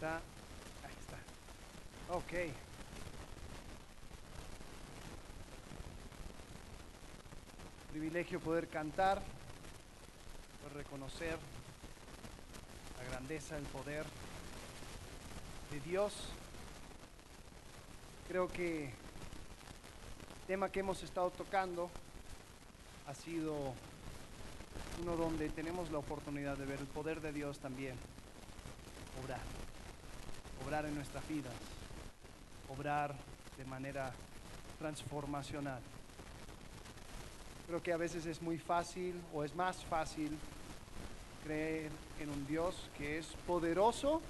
[0.00, 1.18] Está, ahí está.
[2.14, 2.54] Ok.
[7.90, 9.20] Privilegio poder cantar,
[10.62, 11.36] poder reconocer
[12.96, 14.06] la grandeza, el poder
[15.70, 16.14] de Dios.
[18.26, 21.90] Creo que el tema que hemos estado tocando
[23.06, 23.74] ha sido
[25.02, 27.96] uno donde tenemos la oportunidad de ver el poder de Dios también
[29.22, 29.40] obrar,
[30.64, 31.52] obrar en nuestras vidas,
[32.68, 33.14] obrar
[33.56, 34.12] de manera
[34.78, 35.80] transformacional.
[37.66, 40.36] Creo que a veces es muy fácil o es más fácil
[41.44, 44.20] creer en un Dios que es poderoso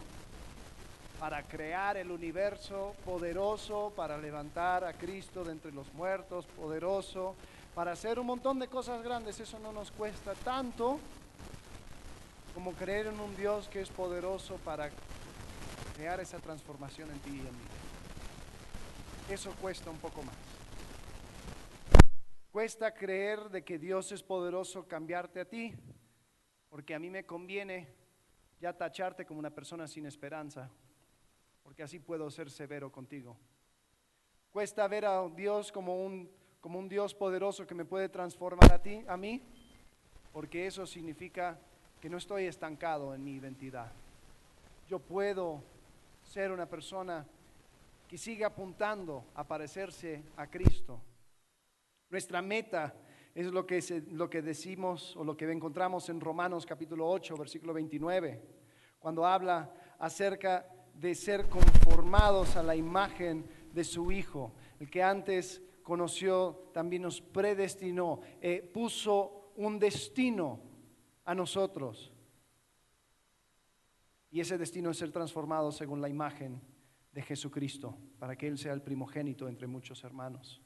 [1.18, 7.34] para crear el universo, poderoso para levantar a Cristo de entre los muertos, poderoso
[7.74, 9.38] para hacer un montón de cosas grandes.
[9.38, 10.98] Eso no nos cuesta tanto
[12.54, 14.90] como creer en un Dios que es poderoso para
[16.00, 17.64] crear esa transformación en ti y en mí.
[19.28, 20.34] Eso cuesta un poco más.
[22.50, 25.74] Cuesta creer de que Dios es poderoso cambiarte a ti,
[26.70, 27.86] porque a mí me conviene
[28.62, 30.70] ya tacharte como una persona sin esperanza,
[31.62, 33.36] porque así puedo ser severo contigo.
[34.52, 36.30] Cuesta ver a Dios como un,
[36.62, 39.42] como un Dios poderoso que me puede transformar a ti, a mí,
[40.32, 41.58] porque eso significa
[42.00, 43.92] que no estoy estancado en mi identidad.
[44.88, 45.62] Yo puedo
[46.30, 47.26] ser una persona
[48.06, 51.00] que sigue apuntando a parecerse a Cristo.
[52.08, 52.94] Nuestra meta
[53.34, 57.74] es lo que, lo que decimos o lo que encontramos en Romanos capítulo 8, versículo
[57.74, 58.40] 29,
[59.00, 65.60] cuando habla acerca de ser conformados a la imagen de su Hijo, el que antes
[65.82, 70.60] conoció, también nos predestinó, eh, puso un destino
[71.24, 72.12] a nosotros.
[74.30, 76.60] Y ese destino es ser transformado según la imagen
[77.12, 80.62] de Jesucristo, para que Él sea el primogénito entre muchos hermanos.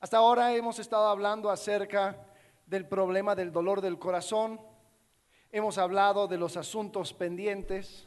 [0.00, 2.24] Hasta ahora hemos estado hablando acerca
[2.66, 4.60] del problema del dolor del corazón,
[5.50, 8.06] hemos hablado de los asuntos pendientes,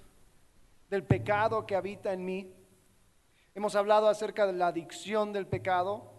[0.90, 2.54] del pecado que habita en mí,
[3.56, 6.14] hemos hablado acerca de la adicción del pecado,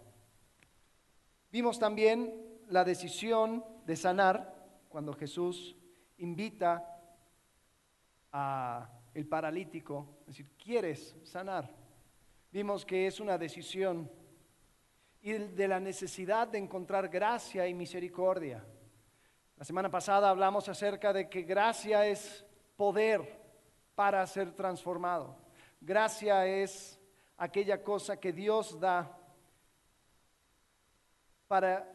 [1.50, 2.34] vimos también
[2.68, 4.54] la decisión de sanar
[4.90, 5.76] cuando Jesús
[6.18, 6.91] invita
[8.32, 11.70] a el paralítico, es decir, ¿quieres sanar?
[12.50, 14.10] Vimos que es una decisión
[15.20, 18.64] y de la necesidad de encontrar gracia y misericordia.
[19.56, 22.44] La semana pasada hablamos acerca de que gracia es
[22.76, 23.40] poder
[23.94, 25.36] para ser transformado.
[25.80, 26.98] Gracia es
[27.36, 29.16] aquella cosa que Dios da
[31.46, 31.92] para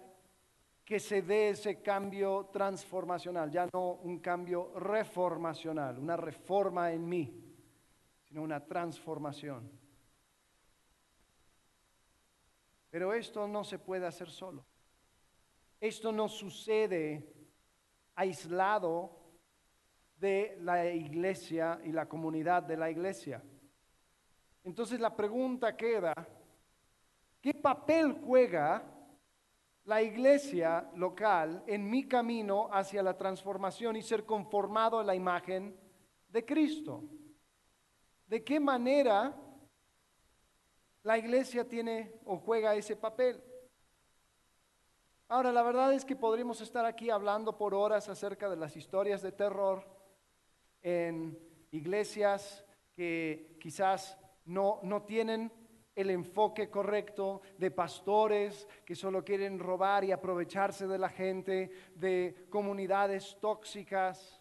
[0.87, 7.43] que se dé ese cambio transformacional, ya no un cambio reformacional, una reforma en mí,
[8.23, 9.69] sino una transformación.
[12.89, 14.65] Pero esto no se puede hacer solo.
[15.81, 17.33] Esto no sucede
[18.15, 19.11] aislado
[20.17, 23.43] de la iglesia y la comunidad de la iglesia.
[24.63, 26.13] Entonces la pregunta queda,
[27.41, 28.96] ¿qué papel juega
[29.87, 35.79] la iglesia local en mi camino hacia la transformación y ser conformado a la imagen
[36.27, 37.05] de Cristo.
[38.27, 39.33] ¿De qué manera
[41.03, 43.41] la iglesia tiene o juega ese papel?
[45.29, 49.21] Ahora, la verdad es que podríamos estar aquí hablando por horas acerca de las historias
[49.21, 49.87] de terror
[50.81, 51.39] en
[51.71, 55.49] iglesias que quizás no, no tienen
[55.97, 62.45] el enfoque correcto de pastores que solo quieren robar y aprovecharse de la gente, de
[62.51, 64.39] comunidades tóxicas.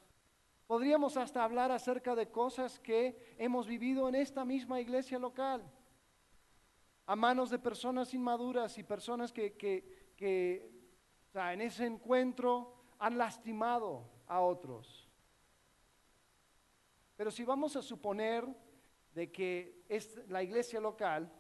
[0.67, 5.65] Podríamos hasta hablar acerca de cosas que hemos vivido en esta misma iglesia local,
[7.07, 9.97] a manos de personas inmaduras y personas que,
[11.33, 15.09] en ese encuentro han lastimado a otros.
[17.17, 18.47] Pero si vamos a suponer
[19.15, 21.33] de que es la iglesia local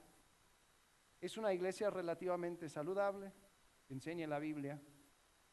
[1.20, 3.32] es una iglesia relativamente saludable,
[3.88, 4.80] enseña la Biblia,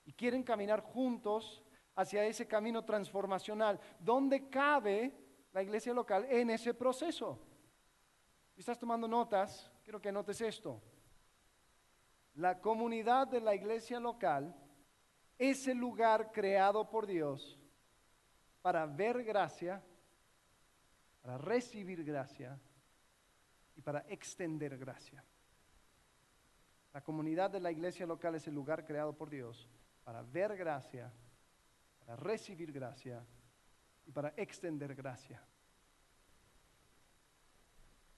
[0.06, 1.64] y quieren caminar juntos
[1.96, 3.80] hacia ese camino transformacional.
[4.00, 5.14] ¿Dónde cabe
[5.52, 7.40] la iglesia local en ese proceso?
[8.54, 10.82] Si estás tomando notas, quiero que notes esto.
[12.36, 14.56] La comunidad de la iglesia local
[15.38, 17.60] es el lugar creado por Dios
[18.62, 19.84] para ver gracia,
[21.22, 22.60] para recibir gracia
[23.76, 25.24] y para extender gracia.
[26.94, 29.68] La comunidad de la iglesia local es el lugar creado por Dios
[30.04, 31.12] para ver gracia,
[32.00, 33.26] para recibir gracia
[34.06, 35.42] y para extender gracia.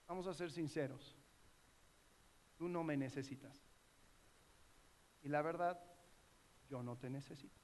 [0.07, 1.15] Vamos a ser sinceros.
[2.57, 3.63] Tú no me necesitas.
[5.23, 5.79] Y la verdad,
[6.69, 7.61] yo no te necesito.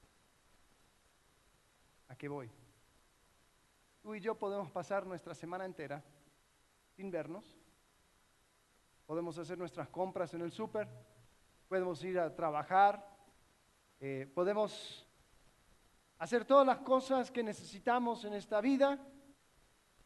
[2.08, 2.50] ¿A qué voy?
[4.02, 6.04] Tú y yo podemos pasar nuestra semana entera
[6.96, 7.61] sin vernos.
[9.12, 10.88] Podemos hacer nuestras compras en el súper.
[11.68, 13.06] Podemos ir a trabajar.
[14.00, 15.06] eh, podemos
[16.18, 19.06] hacer todas las cosas que necesitamos en esta vida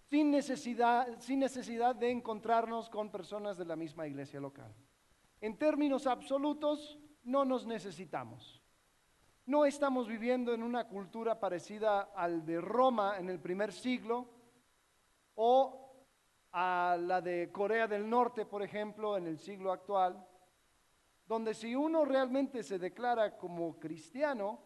[0.10, 4.74] sin necesidad, sin necesidad de encontrarnos con personas de la misma iglesia local.
[5.40, 8.60] En términos absolutos, no nos necesitamos.
[9.46, 14.28] No estamos viviendo en una cultura parecida al de Roma en el primer siglo
[15.36, 15.85] o
[16.58, 20.26] a la de Corea del Norte, por ejemplo, en el siglo actual,
[21.28, 24.62] donde si uno realmente se declara como cristiano,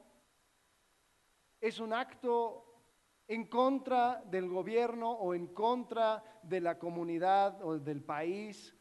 [1.60, 2.64] es un acto
[3.28, 8.76] en contra del gobierno o en contra de la comunidad o del país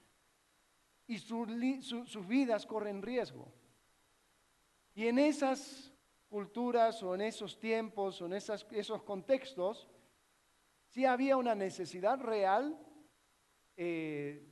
[1.06, 3.50] y sus vidas corren riesgo.
[4.94, 5.94] Y en esas
[6.28, 9.88] culturas o en esos tiempos o en esas- esos contextos,
[10.88, 12.78] sí había una necesidad real
[13.80, 14.44] eh,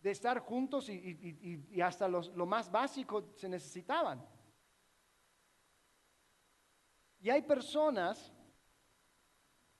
[0.00, 4.24] de estar juntos y, hasta los- lo más básico se necesitaban.
[7.20, 8.32] Y hay personas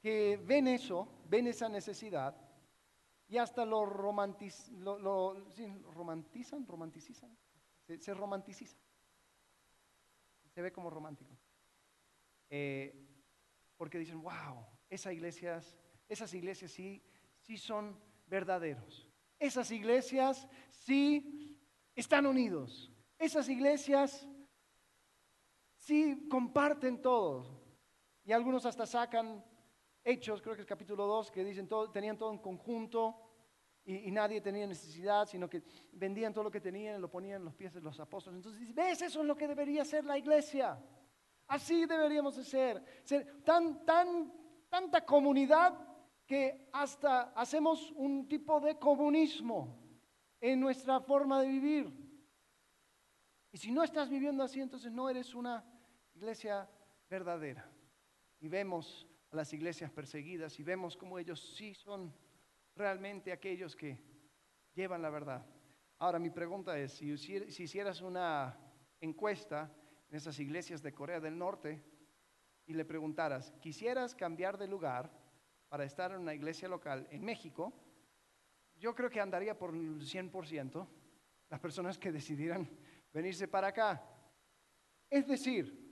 [0.00, 2.35] que ven eso, ven esa necesidad
[3.29, 5.35] y hasta lo, romantiz- lo, lo-
[5.93, 7.37] romantizan, romanticizan,
[7.87, 8.81] se, se romanticizan.
[10.55, 11.37] Se ve como romántico.
[12.50, 13.05] Eh,
[13.76, 15.76] porque dicen, wow, esas iglesias,
[16.09, 17.02] esas iglesias sí,
[17.47, 17.97] sí son
[18.27, 19.09] verdaderos.
[19.39, 21.57] Esas iglesias sí
[21.95, 22.91] están unidos.
[23.19, 24.29] Esas iglesias
[25.77, 27.47] sí comparten todo.
[28.25, 29.45] Y algunos hasta sacan
[30.03, 33.23] hechos, creo que es capítulo 2, que dicen todo, tenían todo en conjunto
[33.85, 35.63] y, nadie tenía necesidad, sino que
[35.93, 38.39] vendían todo lo que tenían y lo ponían en los pies de los apóstoles.
[38.39, 39.01] Entonces, ¿ves?
[39.03, 40.77] Eso es lo que debería ser la iglesia.
[41.47, 42.83] Así deberíamos de ser.
[43.05, 44.33] Ser tan, tan,
[44.69, 45.96] tanta comunidad
[46.26, 49.78] que hasta hacemos un tipo de comunismo
[50.40, 52.06] en nuestra forma de vivir.
[53.52, 55.64] Y si no estás viviendo así, entonces no eres una
[56.14, 56.69] iglesia
[57.08, 57.70] verdadera.
[58.40, 62.12] Y vemos a las iglesias perseguidas y vemos cómo ellos sí son
[62.75, 63.99] realmente aquellos que
[64.75, 65.46] llevan la verdad.
[65.99, 68.58] Ahora, mi pregunta es, si, si hicieras una
[69.00, 69.73] encuesta
[70.11, 71.82] en esas iglesias de Corea del Norte
[72.67, 75.11] y le preguntaras, ¿quisieras cambiar de lugar
[75.69, 77.73] para estar en una iglesia local en México?
[78.77, 80.87] Yo creo que andaría por el 100%
[81.49, 82.69] las personas que decidieran
[83.13, 84.03] venirse para acá.
[85.09, 85.87] Es decir,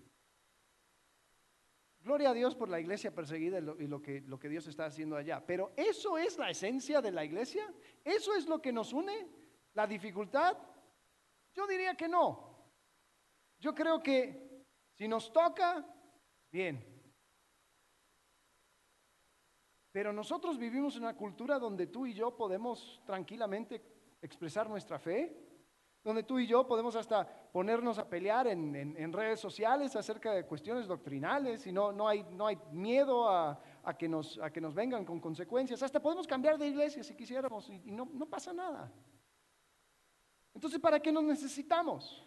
[2.01, 5.17] gloria a Dios por la iglesia perseguida y lo, que, lo que Dios está haciendo
[5.17, 5.45] allá.
[5.45, 7.73] Pero eso es la esencia de la iglesia.
[8.05, 9.29] Eso es lo que nos une.
[9.73, 10.57] La dificultad.
[11.55, 12.55] Yo diría que no.
[13.59, 15.85] Yo creo que si nos toca,
[16.51, 16.94] bien.
[19.95, 23.81] Pero nosotros vivimos en una cultura donde tú y yo podemos tranquilamente
[24.21, 25.41] expresar nuestra fe,
[26.03, 30.45] donde tú y yo podemos hasta ponernos a pelear en, en- redes sociales acerca de
[30.47, 34.61] cuestiones doctrinales y no, no, hay, no hay miedo a, a que nos, a que
[34.61, 35.81] nos vengan con consecuencias.
[35.81, 38.93] Hasta podemos cambiar de iglesia si quisiéramos y, y no, no pasa nada.
[40.53, 42.27] Entonces, ¿para qué nos necesitamos?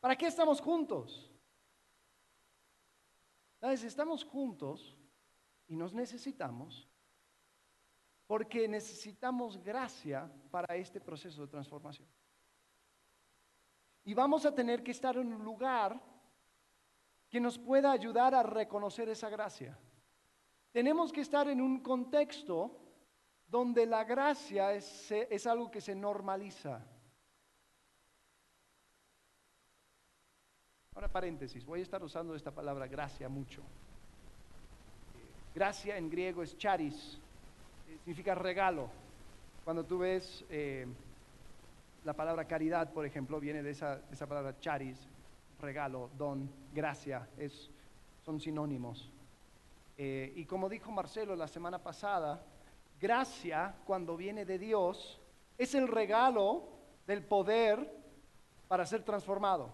[0.00, 1.30] ¿Para qué estamos juntos?
[3.60, 3.84] ¿Sabes?
[3.84, 4.98] Estamos juntos
[5.68, 6.88] y nos necesitamos
[8.26, 12.08] porque necesitamos gracia para este proceso de transformación.
[14.04, 16.00] Y vamos a tener que estar en un lugar
[17.28, 19.78] que nos pueda ayudar a reconocer esa gracia.
[20.70, 22.78] Tenemos que estar en un contexto
[23.46, 26.82] donde la gracia es, es algo que se normaliza.
[30.94, 33.62] Ahora paréntesis, voy a estar usando esta palabra gracia mucho.
[35.54, 37.18] Gracia en griego es charis,
[37.86, 38.88] eh, significa regalo.
[39.64, 40.86] Cuando tú ves eh,
[42.04, 44.98] la palabra caridad, por ejemplo, viene de esa, palabra charis,
[45.60, 47.70] regalo, don, gracia, es,
[48.24, 49.10] son sinónimos.
[49.98, 52.42] Eh, y como dijo Marcelo la semana pasada,
[52.98, 55.20] gracia cuando viene de Dios
[55.58, 56.64] es el regalo
[57.06, 57.94] del poder
[58.68, 59.68] para ser transformado.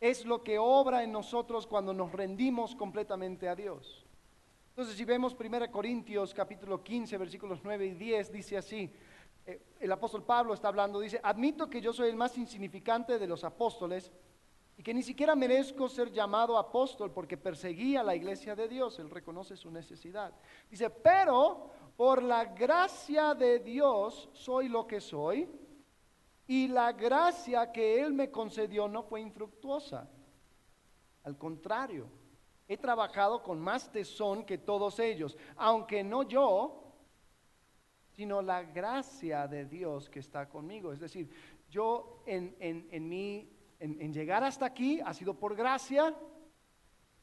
[0.00, 4.07] Es lo que obra en nosotros cuando nos rendimos completamente a Dios.
[4.78, 8.88] Entonces, si vemos 1 Corintios capítulo 15, versículos 9 y 10, dice así,
[9.44, 13.26] eh, el apóstol Pablo está hablando, dice, admito que yo soy el más insignificante de
[13.26, 14.12] los apóstoles,
[14.76, 19.00] y que ni siquiera merezco ser llamado apóstol porque perseguía la iglesia de Dios.
[19.00, 20.32] Él reconoce su necesidad.
[20.70, 25.50] Dice, pero por la gracia de Dios soy lo que soy
[26.46, 30.08] y la gracia que Él me concedió no fue infructuosa.
[31.24, 32.06] Al contrario,
[32.68, 36.84] he trabajado con más tesón que todos ellos, aunque no yo,
[38.10, 40.92] sino la gracia de Dios que está conmigo.
[40.92, 41.30] Es decir,
[41.70, 46.14] yo en, en, en mi en, llegar hasta aquí ha sido por gracia,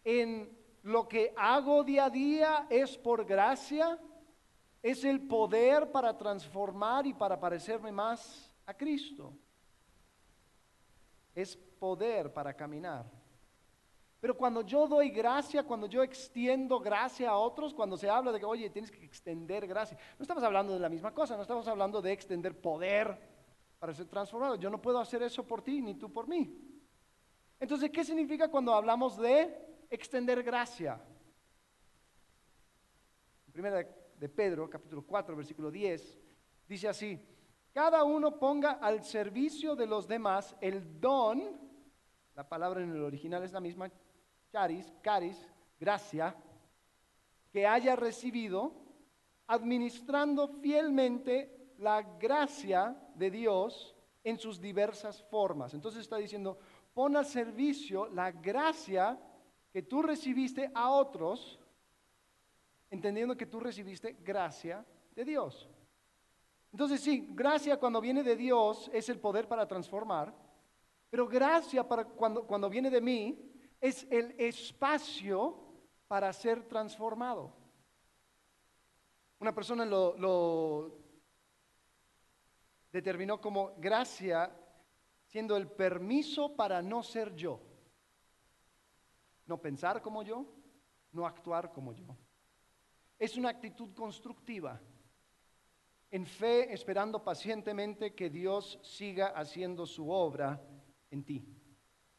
[0.04, 4.00] en lo que hago día a día es por gracia,
[4.82, 9.34] es el poder para transformar y para parecerme más a Cristo.
[11.34, 13.06] Es poder para caminar.
[14.20, 18.40] Pero cuando yo doy gracia, cuando yo extiendo gracia a otros, cuando se habla de
[18.40, 21.68] que, oye, tienes que extender gracia, no estamos hablando de la misma cosa, no estamos
[21.68, 23.18] hablando de extender poder
[23.80, 24.56] para ser transformado.
[24.56, 26.58] Yo no puedo hacer eso por ti ni tú por mí.
[27.60, 31.00] Entonces, ¿qué significa cuando hablamos de extender gracia?
[33.52, 36.18] Primera de Pedro, capítulo 4, versículo 10,
[36.68, 37.20] dice así,
[37.72, 41.60] cada uno ponga al servicio de los demás el don,
[42.34, 43.90] la palabra en el original es la misma,
[44.56, 46.34] charis, caris, gracia,
[47.52, 48.72] que haya recibido,
[49.48, 53.94] administrando fielmente la gracia de Dios
[54.24, 55.74] en sus diversas formas.
[55.74, 56.58] Entonces está diciendo,
[56.94, 59.20] pon al servicio la gracia
[59.74, 61.60] que tú recibiste a otros,
[62.90, 65.70] entendiendo que tú recibiste gracia de Dios.
[66.72, 70.34] Entonces sí, gracia cuando viene de Dios es el poder para transformar,
[71.10, 73.52] pero gracia para cuando, cuando viene de mí
[73.86, 75.56] es el espacio
[76.08, 77.56] para ser transformado.
[79.40, 80.98] Una persona lo
[82.92, 84.52] determinó como gracia
[85.28, 87.62] siendo el permiso para no ser yo.
[89.46, 90.48] No pensar como yo,
[91.12, 92.18] no actuar como yo.
[93.20, 94.82] Es una actitud constructiva,
[96.10, 100.60] en fe esperando pacientemente que Dios siga haciendo su obra
[101.12, 101.55] en ti.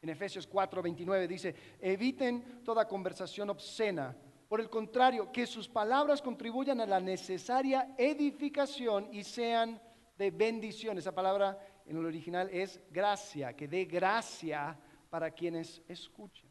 [0.02, 4.16] En Efesios 4:29 dice, eviten toda conversación obscena.
[4.48, 9.80] Por el contrario, que sus palabras contribuyan a la necesaria edificación y sean
[10.16, 10.98] de bendición.
[10.98, 14.78] Esa palabra en el original es gracia, que dé gracia
[15.10, 16.48] para quienes escuchan.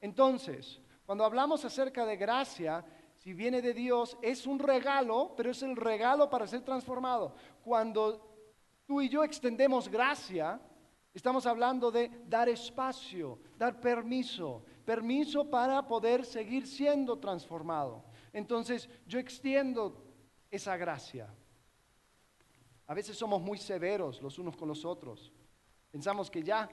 [0.00, 5.62] Entonces, cuando hablamos acerca de gracia, si viene de Dios, es un regalo, pero es
[5.62, 7.34] el regalo para ser transformado.
[7.62, 8.34] Cuando
[8.86, 10.60] tú y yo extendemos gracia,
[11.14, 18.04] estamos hablando de dar espacio, dar permiso, permiso para poder seguir siendo transformado.
[18.32, 20.04] Entonces, yo extiendo
[20.50, 21.32] esa gracia.
[22.86, 25.32] A veces somos muy severos los unos con los otros.
[25.90, 26.68] Pensamos que ya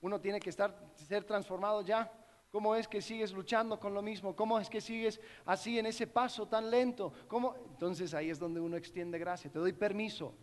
[0.00, 2.12] uno tiene que estar, ser transformado ya.
[2.50, 4.34] ¿Cómo es que sigues luchando con lo mismo?
[4.34, 7.12] ¿Cómo es que sigues así en ese paso tan lento?
[7.28, 7.54] ¿Cómo?
[7.70, 9.50] Entonces ahí es donde uno extiende gracia.
[9.50, 10.34] Te doy permiso,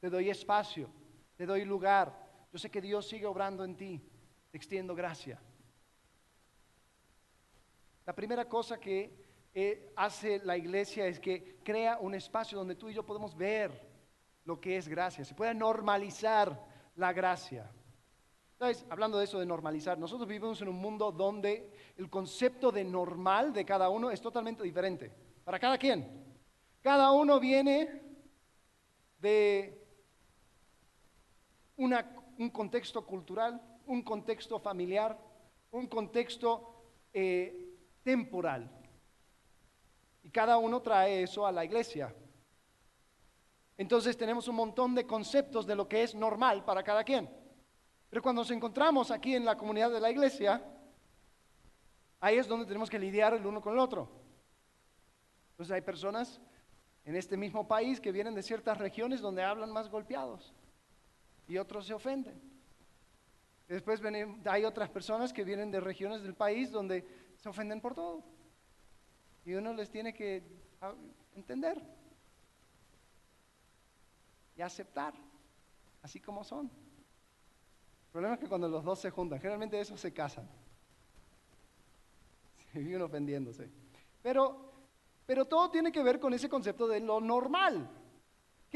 [0.00, 0.88] te doy espacio,
[1.36, 2.25] te doy lugar.
[2.52, 4.00] Yo sé que Dios sigue obrando en ti.
[4.50, 5.40] Te extiendo gracia.
[8.06, 12.88] La primera cosa que eh, hace la iglesia es que crea un espacio donde tú
[12.88, 13.72] y yo podemos ver
[14.44, 17.70] lo que es gracia, se puede normalizar la gracia.
[18.52, 22.84] Entonces, hablando de eso de normalizar, nosotros vivimos en un mundo donde el concepto de
[22.84, 25.12] normal de cada uno es totalmente diferente.
[25.44, 26.24] Para cada quien.
[26.80, 28.02] Cada uno viene
[29.18, 29.84] de
[32.38, 35.18] un contexto cultural, un contexto familiar,
[35.70, 38.70] un contexto eh, temporal.
[40.22, 42.14] Y cada uno trae eso a la iglesia.
[43.78, 47.28] Entonces tenemos un montón de conceptos de lo que es normal para cada quien.
[48.08, 50.62] Pero cuando nos encontramos aquí en la comunidad de la iglesia,
[52.20, 54.08] ahí es donde tenemos que lidiar el uno con el otro.
[55.50, 56.40] Entonces hay personas
[57.04, 60.54] en este mismo país que vienen de ciertas regiones donde hablan más golpeados
[61.46, 62.40] y otros se ofenden.
[63.68, 64.00] Después
[64.44, 68.22] hay otras personas que vienen de regiones del país donde se ofenden por todo.
[69.44, 70.42] Y uno les tiene que
[70.80, 70.94] ah,
[71.34, 71.82] entender
[74.56, 75.14] y aceptar,
[76.02, 76.66] así como son.
[76.66, 80.48] El problema es que cuando los dos se juntan, generalmente esos se casan.
[82.72, 83.70] Se viven ofendiéndose.
[84.22, 84.72] Pero,
[85.24, 87.88] pero todo tiene que ver con ese concepto de lo normal.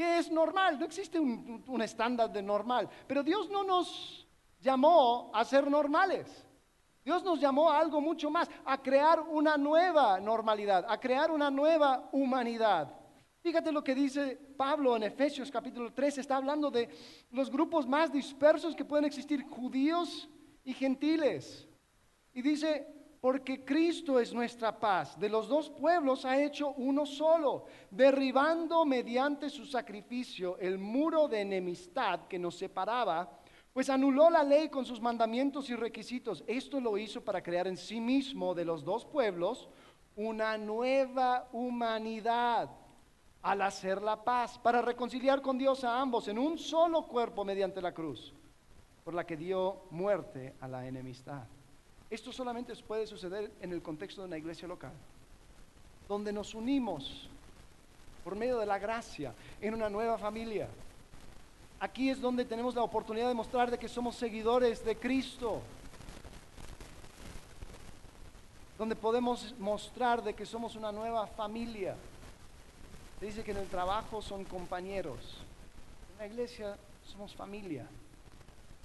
[0.01, 0.79] ¿Qué es normal?
[0.79, 2.89] No existe un, un estándar de normal.
[3.05, 4.27] Pero Dios no nos
[4.59, 6.25] llamó a ser normales.
[7.05, 11.51] Dios nos llamó a algo mucho más, a crear una nueva normalidad, a crear una
[11.51, 12.91] nueva humanidad.
[13.41, 16.89] Fíjate lo que dice Pablo en Efesios capítulo 3, está hablando de
[17.29, 20.27] los grupos más dispersos que pueden existir, judíos
[20.63, 21.67] y gentiles.
[22.33, 22.87] Y dice,
[23.21, 25.17] porque Cristo es nuestra paz.
[25.19, 31.41] De los dos pueblos ha hecho uno solo, derribando mediante su sacrificio el muro de
[31.41, 33.39] enemistad que nos separaba,
[33.71, 36.43] pues anuló la ley con sus mandamientos y requisitos.
[36.47, 39.69] Esto lo hizo para crear en sí mismo de los dos pueblos
[40.15, 42.71] una nueva humanidad
[43.43, 47.81] al hacer la paz, para reconciliar con Dios a ambos en un solo cuerpo mediante
[47.81, 48.35] la cruz,
[49.03, 51.47] por la que dio muerte a la enemistad.
[52.11, 54.91] Esto solamente puede suceder en el contexto de una iglesia local,
[56.09, 57.29] donde nos unimos
[58.25, 60.67] por medio de la gracia en una nueva familia.
[61.79, 65.61] Aquí es donde tenemos la oportunidad de mostrar de que somos seguidores de Cristo.
[68.77, 71.95] Donde podemos mostrar de que somos una nueva familia.
[73.21, 75.37] dice que en el trabajo son compañeros.
[76.11, 76.75] En la iglesia
[77.05, 77.87] somos familia.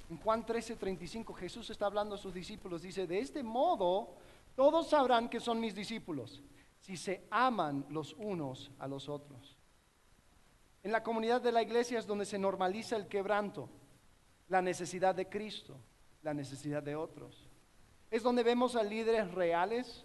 [0.08, 2.82] En Juan 13, 35 Jesús está hablando a sus discípulos.
[2.82, 4.14] Dice, de este modo
[4.54, 6.42] todos sabrán que son mis discípulos,
[6.80, 9.56] si se aman los unos a los otros.
[10.82, 13.68] En la comunidad de la iglesia es donde se normaliza el quebranto,
[14.48, 15.76] la necesidad de Cristo,
[16.22, 17.48] la necesidad de otros.
[18.10, 20.04] Es donde vemos a líderes reales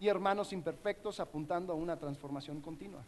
[0.00, 3.02] y hermanos imperfectos apuntando a una transformación continua.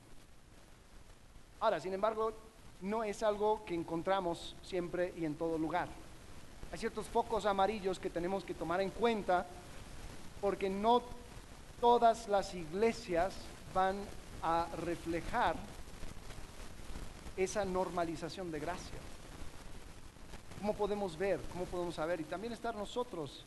[1.59, 2.33] Ahora, sin embargo,
[2.81, 5.89] no es algo que encontramos siempre y en todo lugar.
[6.73, 9.47] Hay ciertos focos amarillos que tenemos que tomar en cuenta
[10.41, 11.03] porque no
[11.81, 13.35] todas las iglesias
[13.75, 13.97] van
[14.43, 15.57] a reflejar
[17.37, 18.99] esa normalización de gracia.
[20.61, 21.41] ¿Cómo podemos ver?
[21.53, 22.21] ¿Cómo podemos saber?
[22.21, 23.45] Y también estar nosotros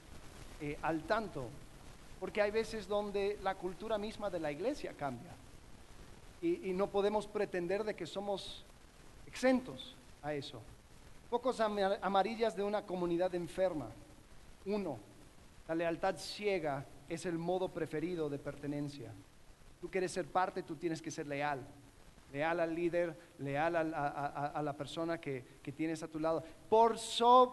[0.60, 1.48] eh, al tanto,
[2.20, 5.32] porque hay veces donde la cultura misma de la iglesia cambia
[6.42, 8.63] y, y no podemos pretender de que somos
[9.27, 10.60] exentos a eso.
[11.33, 13.89] Pocos amarillas de una comunidad enferma.
[14.67, 14.99] Uno,
[15.67, 19.11] la lealtad ciega es el modo preferido de pertenencia.
[19.81, 21.65] Tú quieres ser parte, tú tienes que ser leal.
[22.31, 25.43] Leal al líder, leal a, la persona que,
[25.75, 26.43] tienes a tu lado.
[26.69, 26.98] Por,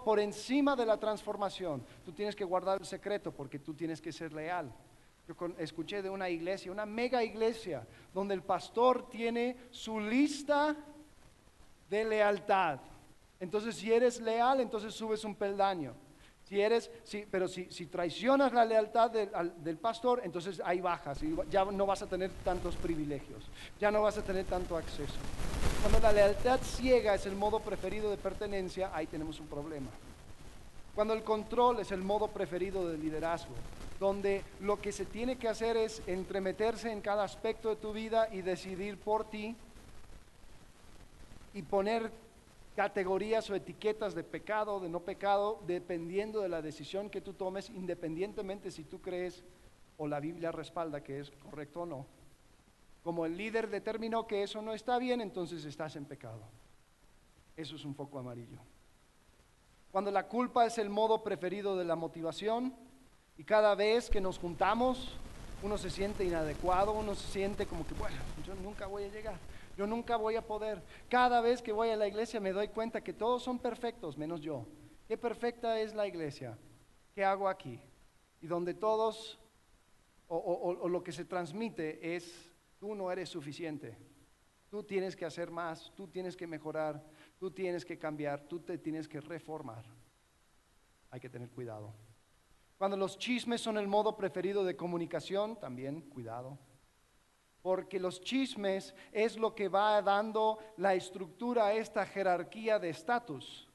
[0.05, 4.13] por encima de la transformación, tú tienes que guardar el secreto porque tú tienes que
[4.13, 4.71] ser leal.
[5.27, 10.77] Yo escuché de una iglesia, una mega iglesia, donde el pastor tiene su lista
[11.89, 12.79] de lealtad.
[13.41, 15.95] Entonces, si eres leal, entonces subes un peldaño.
[16.45, 16.91] Si eres,
[17.31, 22.09] pero si, traicionas la lealtad del, pastor, entonces ahí bajas y ya no vas a
[22.09, 23.45] tener tantos privilegios,
[23.79, 25.15] ya no vas a tener tanto acceso.
[25.81, 29.91] Cuando la lealtad ciega es el modo preferido de pertenencia, ahí tenemos un problema.
[30.95, 33.55] Cuando el control es el modo preferido de liderazgo,
[34.01, 38.29] donde lo que se tiene que hacer es entremeterse en cada aspecto de tu vida
[38.33, 39.55] y decidir por ti
[41.55, 42.11] y poner
[42.81, 47.69] categorías o etiquetas de pecado, de no pecado, dependiendo de la decisión que tú tomes,
[47.69, 49.45] independientemente si tú crees
[49.99, 52.07] o la Biblia respalda que es correcto o no.
[53.05, 56.41] Como el líder determinó que eso no está bien, entonces estás en pecado.
[57.55, 58.61] Eso es un foco amarillo.
[59.93, 62.75] Cuando la culpa es el modo preferido de la motivación
[63.37, 65.19] y cada vez que nos juntamos,
[65.63, 68.17] uno se siente inadecuado, uno se siente como que, bueno,
[68.47, 69.37] yo nunca voy a llegar.
[69.81, 70.83] Yo nunca voy a poder.
[71.09, 74.43] Cada vez que voy a la iglesia me doy cuenta que todos son perfectos, menos
[74.43, 74.67] yo.
[75.09, 76.59] ¿Qué perfecta es la iglesia?
[77.15, 77.81] ¿Qué hago aquí?
[78.43, 79.41] Y donde todos,
[80.29, 83.97] o, lo que se transmite es, tú no eres suficiente.
[84.69, 87.03] Tú tienes que hacer más, tú tienes que mejorar,
[87.39, 89.87] tú tienes que cambiar, tú te tienes que reformar.
[91.09, 91.95] Hay que tener cuidado.
[92.77, 96.59] Cuando los chismes son el modo preferido de comunicación, también cuidado
[97.63, 103.69] porque los chismes es lo que va dando la estructura a esta jerarquía de estatus.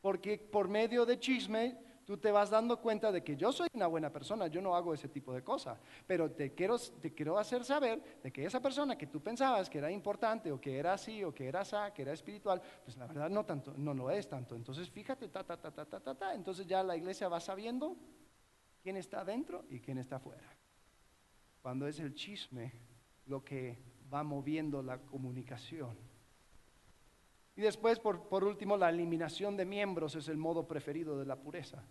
[0.00, 1.78] Porque por medio de chisme
[2.10, 4.92] tú te vas dando cuenta de que yo soy una buena persona, yo no hago
[4.92, 8.98] ese tipo de cosas, pero te quiero, te quiero hacer saber de que esa persona
[8.98, 12.02] que tú pensabas que era importante o que era así o que era así, que
[12.02, 14.56] era espiritual, pues la verdad no tanto, no lo es tanto.
[14.56, 16.34] Entonces fíjate, ta, ta, ta, ta, ta, ta, ta.
[16.34, 17.96] entonces ya la iglesia va sabiendo
[18.82, 20.56] quién está dentro y quién está afuera.
[21.62, 22.72] Cuando es el chisme,
[23.30, 23.78] lo que
[24.12, 25.96] va moviendo la comunicación.
[27.56, 31.82] Y después, por, último, la eliminación de miembros es el modo preferido de la pureza.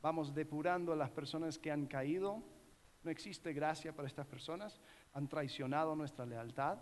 [0.00, 2.42] Vamos depurando a las personas que han caído.
[3.02, 4.80] No existe gracia para estas personas.
[5.12, 6.78] Han traicionado nuestra lealtad.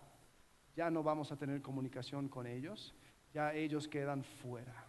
[0.76, 2.94] Ya no vamos a tener comunicación con ellos.
[3.32, 4.86] Ya ellos quedan fuera.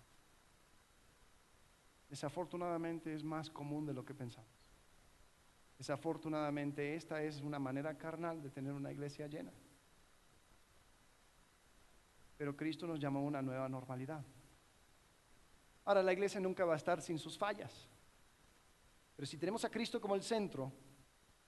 [2.10, 4.57] Desafortunadamente es más común de lo que pensamos.
[5.78, 9.52] Desafortunadamente esta es una manera carnal de tener una iglesia llena.
[12.38, 14.24] Pero Cristo nos llamó a una nueva normalidad.
[15.86, 17.88] Ahora, la iglesia nunca va a estar sin sus fallas.
[19.16, 20.72] Pero si tenemos a Cristo como el centro,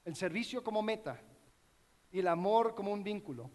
[0.05, 1.19] el servicio como meta
[2.11, 3.51] y el amor como un vínculo,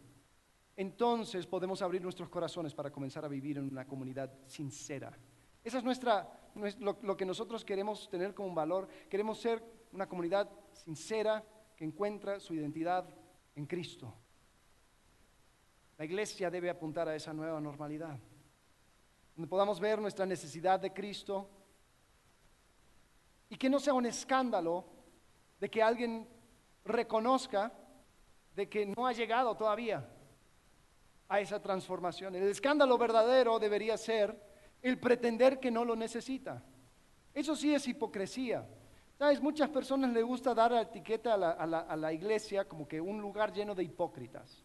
[0.76, 5.16] entonces podemos abrir nuestros corazones para comenzar a vivir en una comunidad sincera.
[5.62, 8.88] Esa es nuestra, lo, lo que nosotros queremos tener como un valor.
[9.08, 9.62] Queremos ser
[9.92, 11.44] una comunidad sincera
[11.76, 13.08] que encuentra su identidad
[13.54, 14.12] en Cristo.
[15.96, 18.18] La iglesia debe apuntar a esa nueva normalidad,
[19.36, 21.48] donde podamos ver nuestra necesidad de Cristo
[23.48, 24.84] y que no sea un escándalo
[25.60, 26.28] de que alguien
[26.84, 27.72] reconozca
[28.54, 30.08] de que no ha llegado todavía
[31.28, 32.34] a esa transformación.
[32.34, 34.53] El escándalo verdadero debería ser
[34.84, 36.62] el pretender que no lo necesita.
[37.32, 38.68] Eso sí es hipocresía.
[39.18, 39.40] ¿Sabes?
[39.40, 43.74] Muchas personas les gusta dar la etiqueta a la, iglesia como que un lugar lleno
[43.74, 44.62] de hipócritas.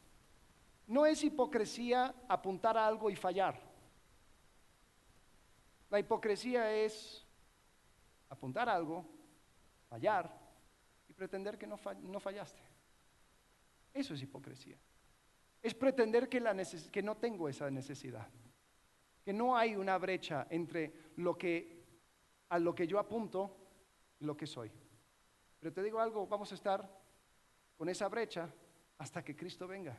[0.87, 3.61] No es hipocresía apuntar a algo y fallar.
[5.89, 7.25] La hipocresía es
[8.27, 9.05] apuntar algo,
[9.87, 10.37] fallar
[11.07, 12.61] y pretender que no, fallaste.
[13.93, 14.77] Eso es hipocresía.
[15.61, 16.53] Es pretender que, la
[16.91, 18.27] que no tengo esa necesidad,
[19.29, 21.85] que no hay una brecha entre lo que
[22.49, 23.55] a lo que yo apunto
[24.19, 24.71] y lo que soy.
[25.59, 26.89] Pero te digo algo, vamos a estar
[27.77, 28.51] con esa brecha
[28.97, 29.95] hasta que Cristo venga.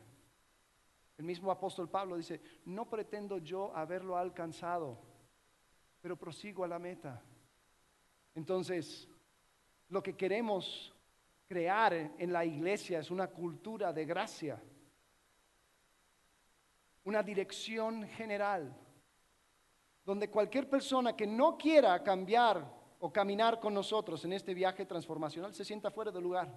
[1.17, 4.99] El mismo apóstol Pablo dice, no pretendo yo haberlo alcanzado,
[6.01, 7.23] pero prosigo a la meta.
[8.35, 9.07] Entonces,
[9.87, 10.93] lo que queremos
[11.47, 14.61] crear en la iglesia es una cultura de gracia,
[17.05, 18.77] una dirección general,
[20.11, 22.69] donde cualquier persona que no quiera cambiar
[22.99, 26.53] o caminar con nosotros en este viaje transformacional se sienta fuera del lugar.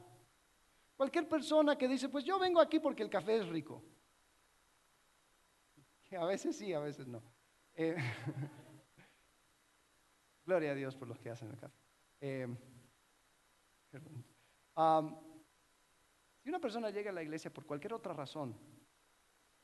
[0.96, 3.80] Cualquier persona que dice, pues yo vengo aquí porque el café es rico.
[6.18, 7.22] A veces sí, a veces no.
[7.74, 7.96] Eh,
[10.46, 11.76] gloria a Dios por los que hacen el café.
[12.20, 12.48] Eh,
[16.42, 18.56] si una persona llega a la iglesia por cualquier otra razón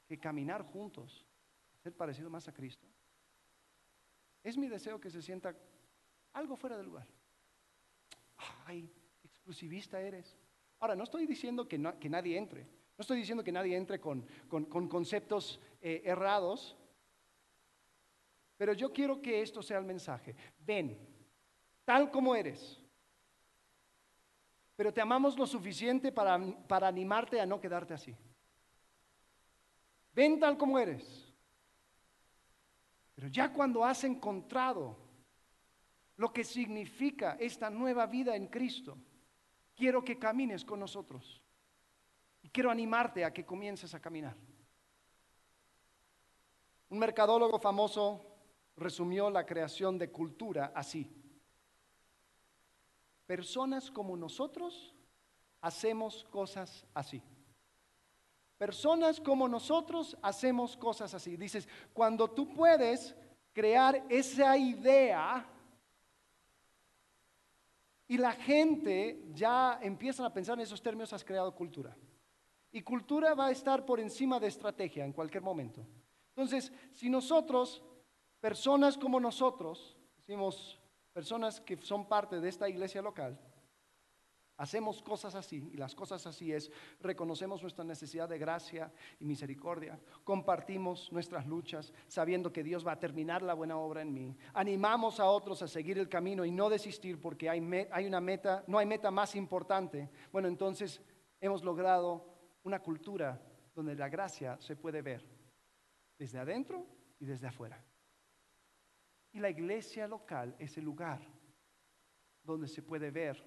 [0.06, 1.26] que caminar juntos,
[1.82, 2.86] ser parecido más a Cristo,
[4.42, 5.54] es mi deseo que se sienta
[6.32, 7.06] algo fuera del lugar.
[8.66, 8.90] Ay,
[9.22, 10.36] exclusivista eres.
[10.78, 12.62] Ahora, no estoy diciendo que, que nadie entre.
[13.00, 14.26] No estoy diciendo que nadie entre con,
[14.88, 16.76] conceptos eh, errados,
[18.56, 20.36] pero yo quiero que esto sea el mensaje.
[20.58, 20.98] Ven,
[21.84, 22.78] tal como eres,
[24.76, 28.14] pero te amamos lo suficiente para, para animarte a no quedarte así.
[30.12, 31.29] Ven tal como eres.
[33.20, 34.96] Pero ya cuando has encontrado
[36.16, 38.96] lo que significa esta nueva vida en Cristo,
[39.76, 41.42] quiero que camines con nosotros.
[42.42, 44.34] Y quiero animarte a que comiences a caminar.
[46.88, 48.24] Un mercadólogo famoso
[48.74, 51.06] resumió la creación de cultura así.
[53.26, 54.94] Personas como nosotros
[55.60, 57.22] hacemos cosas así.
[58.60, 61.34] Personas como nosotros hacemos cosas así.
[61.34, 63.16] Dices, cuando tú puedes
[63.54, 65.46] crear esa idea
[68.06, 71.96] y la gente ya empieza a pensar en esos términos, has creado cultura.
[72.70, 75.86] Y cultura va a estar por encima de estrategia en cualquier momento.
[76.28, 77.82] Entonces, si nosotros,
[78.40, 80.78] personas como nosotros, decimos
[81.14, 83.40] personas que son parte de esta iglesia local,
[84.60, 86.70] hacemos cosas así, y las cosas así es,
[87.00, 92.98] reconocemos nuestra necesidad de gracia y misericordia, compartimos nuestras luchas, sabiendo que Dios va a
[92.98, 96.68] terminar la buena obra en mí, animamos a otros a seguir el camino y no
[96.68, 101.00] desistir porque hay, hay una meta, no hay meta más importante, bueno, entonces
[101.40, 102.22] hemos logrado
[102.62, 103.40] una cultura
[103.74, 105.24] donde la gracia se puede ver
[106.18, 106.86] desde adentro
[107.18, 107.82] y desde afuera.
[109.32, 111.22] Y la iglesia local es el lugar
[112.42, 113.42] donde se puede ver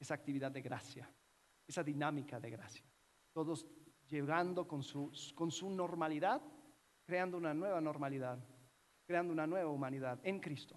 [0.00, 1.08] esa actividad de gracia,
[1.68, 2.84] esa dinámica de gracia.
[3.32, 3.66] Todos
[4.08, 6.42] llegando con su, con su normalidad,
[7.04, 8.38] creando una nueva normalidad,
[9.06, 10.76] creando una nueva humanidad en Cristo.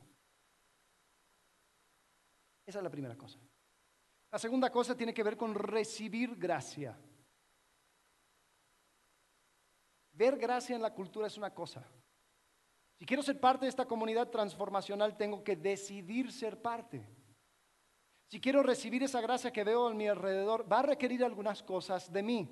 [2.66, 3.40] Esa es la primera cosa.
[4.32, 6.98] La segunda cosa tiene que ver con recibir gracia.
[10.12, 11.86] Ver gracia en la cultura es una cosa.
[12.98, 17.06] Si quiero ser parte de esta comunidad transformacional, tengo que decidir ser parte.
[18.28, 22.12] Si quiero recibir esa gracia que veo a mi alrededor, va a requerir algunas cosas
[22.12, 22.50] de mí.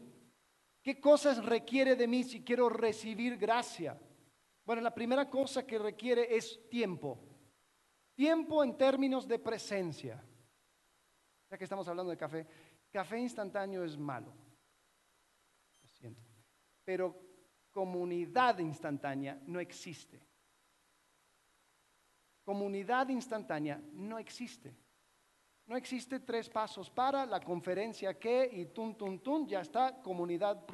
[0.84, 3.99] ¿Qué cosas requiere de mí si quiero recibir gracia?
[4.65, 7.19] Bueno, la primera cosa que requiere es tiempo.
[8.15, 10.23] Tiempo en términos de presencia.
[11.49, 12.47] Ya que estamos hablando de café,
[12.91, 14.34] café instantáneo es malo.
[15.81, 16.21] Lo siento.
[16.84, 17.19] Pero
[17.71, 20.21] comunidad instantánea no existe.
[22.43, 24.75] comunidad instantánea no existe.
[25.71, 30.67] No existe tres pasos para la conferencia que y tun, tun, tun, ya está, comunidad.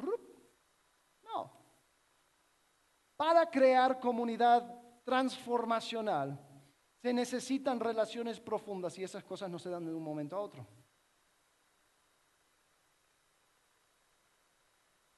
[1.24, 1.52] No.
[3.16, 4.66] Para crear comunidad
[5.04, 6.40] transformacional
[7.00, 10.66] se necesitan relaciones profundas y esas cosas no se dan de un momento a otro.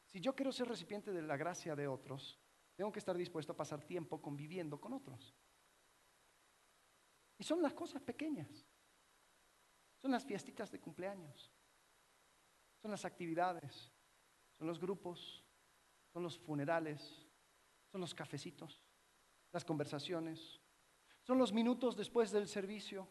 [0.08, 2.38] Si yo quiero ser recipiente de la gracia de otros,
[2.76, 5.34] tengo que estar dispuesto a pasar tiempo conviviendo con otros.
[7.38, 8.68] Y son las cosas pequeñas.
[10.02, 11.52] Son las fiestitas de cumpleaños.
[12.82, 13.92] Son las actividades.
[14.58, 15.44] Son los grupos.
[16.14, 17.28] Son los funerales.
[17.92, 18.82] Son los cafecitos.
[19.52, 20.60] Las conversaciones.
[21.22, 23.08] Son los minutos después del servicio.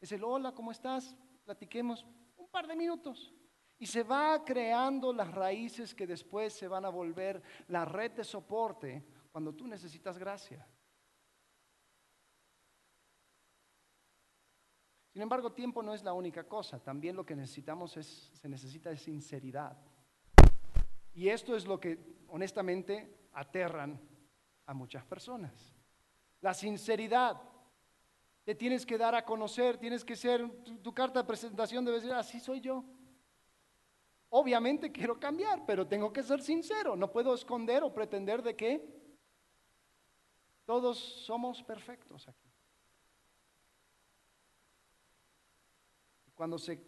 [0.00, 1.16] Es el hola, ¿cómo estás?
[1.44, 3.34] Platiquemos un par de minutos.
[3.78, 8.24] Y se va creando las raíces que después se van a volver la red de
[8.24, 10.66] soporte cuando tú necesitas gracia.
[15.12, 16.78] Sin embargo, tiempo no es la única cosa.
[16.78, 19.76] También lo que necesitamos es, se necesita es sinceridad.
[21.14, 24.00] Y esto es lo que honestamente aterran
[24.66, 25.52] a muchas personas.
[26.40, 27.40] La sinceridad.
[28.44, 30.48] Te tienes que dar a conocer, tienes que ser,
[30.82, 32.82] tu, carta de presentación debe ser, así soy yo.
[34.30, 36.96] Obviamente quiero cambiar, pero tengo que ser sincero.
[36.96, 38.98] No puedo esconder o pretender de que
[40.64, 42.47] todos somos perfectos aquí.
[46.38, 46.80] Cuando se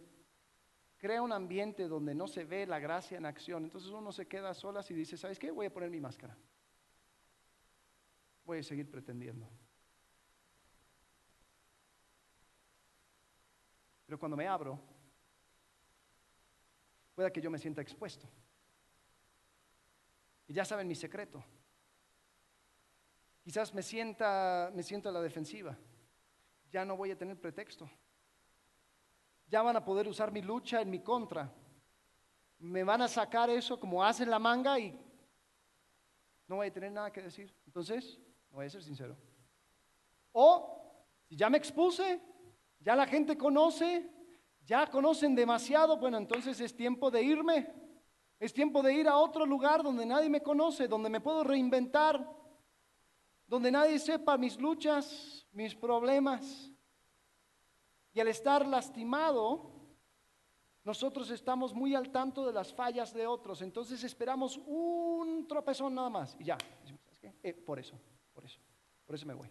[0.97, 4.53] crea un ambiente donde no se ve la gracia en acción, entonces uno se queda
[4.53, 5.51] solas y dice, ¿sabes qué?
[5.51, 6.37] Voy a poner mi máscara.
[8.45, 9.45] Voy a seguir pretendiendo.
[14.05, 14.79] Pero cuando me abro,
[17.13, 18.29] pueda que yo me sienta expuesto.
[20.47, 21.43] Y ya saben mi secreto.
[23.43, 25.77] Quizás me sienta, me sienta a la defensiva.
[26.69, 27.91] Ya no voy a tener pretexto.
[29.51, 31.53] Ya van a poder usar mi lucha en mi contra.
[32.59, 34.97] Me van a sacar eso como hacen la manga y
[36.47, 37.53] no voy a tener nada que decir.
[37.65, 38.17] Entonces,
[38.49, 39.17] voy a ser sincero.
[40.31, 42.21] O, si ya me expuse,
[42.79, 44.09] ya la gente conoce,
[44.63, 47.73] ya conocen demasiado, bueno, entonces es tiempo de irme.
[48.39, 52.25] Es tiempo de ir a otro lugar donde nadie me conoce, donde me puedo reinventar,
[53.47, 56.70] donde nadie sepa mis luchas, mis problemas.
[58.13, 59.71] Y al estar lastimado,
[60.83, 66.09] nosotros estamos muy al tanto de las fallas de otros, entonces esperamos un tropezón nada
[66.09, 66.57] más y ya.
[67.43, 67.99] Eh, por eso,
[68.33, 68.59] por eso,
[69.05, 69.49] por eso me voy.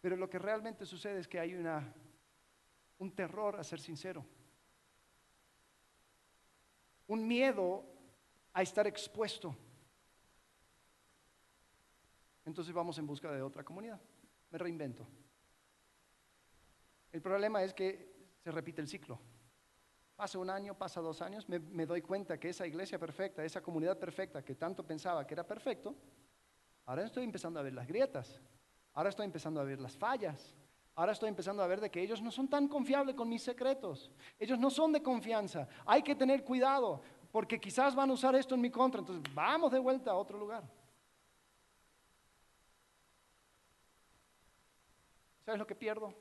[0.00, 1.94] Pero lo que realmente sucede es que hay una
[3.00, 4.24] un terror a ser sincero,
[7.06, 7.84] un miedo
[8.52, 9.56] a estar expuesto.
[12.44, 14.00] Entonces vamos en busca de otra comunidad.
[14.50, 15.06] Me reinvento.
[17.12, 19.18] El problema es que se repite el ciclo.
[20.16, 23.98] Pasa un año, pasa dos años, me, doy cuenta que esa iglesia perfecta, esa comunidad
[23.98, 25.94] perfecta que tanto pensaba que era perfecto,
[26.84, 28.40] ahora estoy empezando a ver las grietas,
[28.92, 30.54] ahora estoy empezando a ver las fallas,
[31.00, 34.10] Ahora estoy empezando a ver de que ellos no son tan confiables con mis secretos.
[34.38, 35.66] Ellos no son de confianza.
[35.86, 37.00] Hay que tener cuidado
[37.32, 39.00] porque quizás van a usar esto en mi contra.
[39.00, 40.62] Entonces vamos de vuelta a otro lugar.
[45.44, 46.12] ¿Sabes lo que pierdo?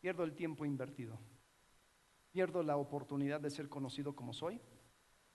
[0.00, 1.18] Pierdo el tiempo invertido.
[2.30, 4.60] Pierdo la oportunidad de ser conocido como soy.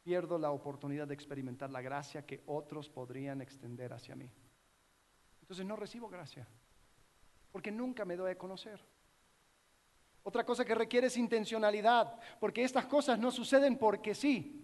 [0.04, 4.30] Pierdo la oportunidad de experimentar la gracia que otros podrían extender hacia mí.
[5.41, 6.47] Entonces no recibo gracia
[7.52, 8.80] porque nunca me doy a conocer.
[10.24, 14.58] Otra cosa que requiere es intencionalidad, porque estas cosas no suceden porque sí.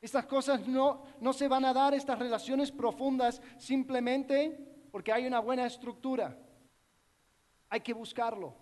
[0.00, 5.40] Estas cosas no, no se van a dar, estas relaciones profundas, simplemente porque hay una
[5.40, 6.38] buena estructura.
[7.68, 8.56] Hay que buscarlo,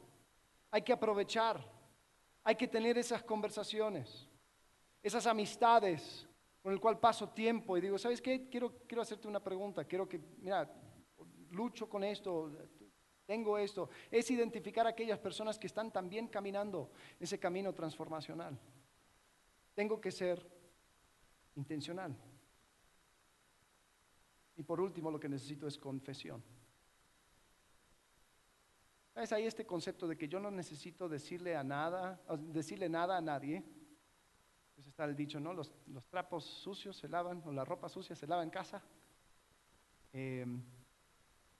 [0.71, 1.65] hay que aprovechar,
[2.45, 4.29] hay que tener esas conversaciones,
[5.03, 6.27] esas amistades
[6.63, 8.49] con el cual paso tiempo y digo, ¿sabes qué?
[8.49, 10.71] Quiero, quiero hacerte una pregunta, quiero que, mira,
[11.51, 12.53] lucho con esto,
[13.27, 18.59] tengo esto, es identificar a aquellas personas que están también caminando ese camino transformacional.
[19.75, 20.45] Tengo que ser
[21.55, 22.17] intencional.
[24.57, 26.43] Y por último, lo que necesito es confesión.
[29.19, 29.33] ¿Sabes?
[29.33, 33.65] Hay este concepto de que yo no necesito decirle a nada, decirle nada a nadie.
[34.77, 35.53] Pues está el dicho, ¿no?
[35.53, 35.73] Los,
[36.09, 38.81] trapos sucios se lavan, o la ropa sucia se lava en casa.
[40.13, 40.47] Eh,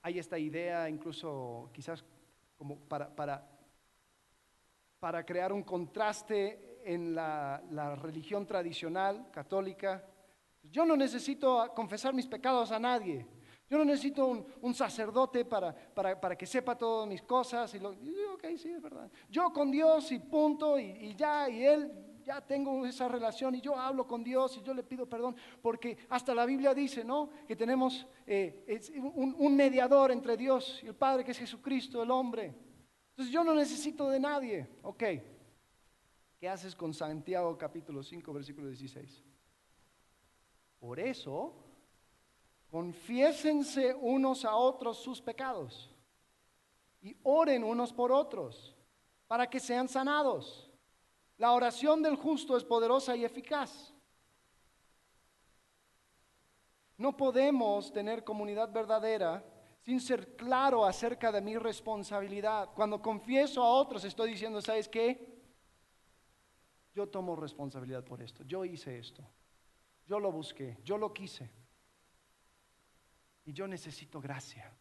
[0.01, 2.05] hay esta idea incluso quizás
[2.55, 3.45] como para, para,
[4.97, 10.01] para crear un contraste en la, la religión tradicional católica.
[10.63, 13.27] Yo no necesito confesar mis pecados a nadie.
[13.69, 17.71] Yo no necesito un, sacerdote para, para, que sepa todas mis cosas.
[17.75, 19.11] Y lo, ok, sí, es verdad.
[19.29, 21.91] Yo con Dios y punto, y, ya, y Él,
[22.23, 25.99] ya tengo esa relación, y yo hablo con Dios y yo le pido perdón, porque
[26.09, 27.29] hasta la Biblia dice, ¿no?
[27.47, 32.09] Que tenemos eh, un, un mediador entre Dios y el Padre, que es Jesucristo, el
[32.09, 32.55] hombre.
[33.11, 34.67] Entonces yo no necesito de nadie.
[34.81, 35.03] Ok.
[36.39, 39.23] ¿Qué haces con Santiago capítulo 5, versículo 16?
[40.79, 41.68] Por eso
[42.69, 45.89] Confiésense unos a otros sus pecados
[47.01, 48.75] y oren unos por otros
[49.27, 50.69] para que sean sanados.
[51.37, 53.93] La oración del justo es poderosa y eficaz.
[56.97, 59.43] No podemos tener comunidad verdadera
[59.81, 62.69] sin ser claro acerca de mi responsabilidad.
[62.75, 65.39] Cuando confieso a otros estoy diciendo, ¿sabes qué?
[66.93, 68.43] Yo tomo responsabilidad por esto.
[68.43, 69.23] Yo hice esto.
[70.05, 70.77] Yo lo busqué.
[70.83, 71.49] Yo lo quise.
[73.49, 74.71] Y yo necesito gracia.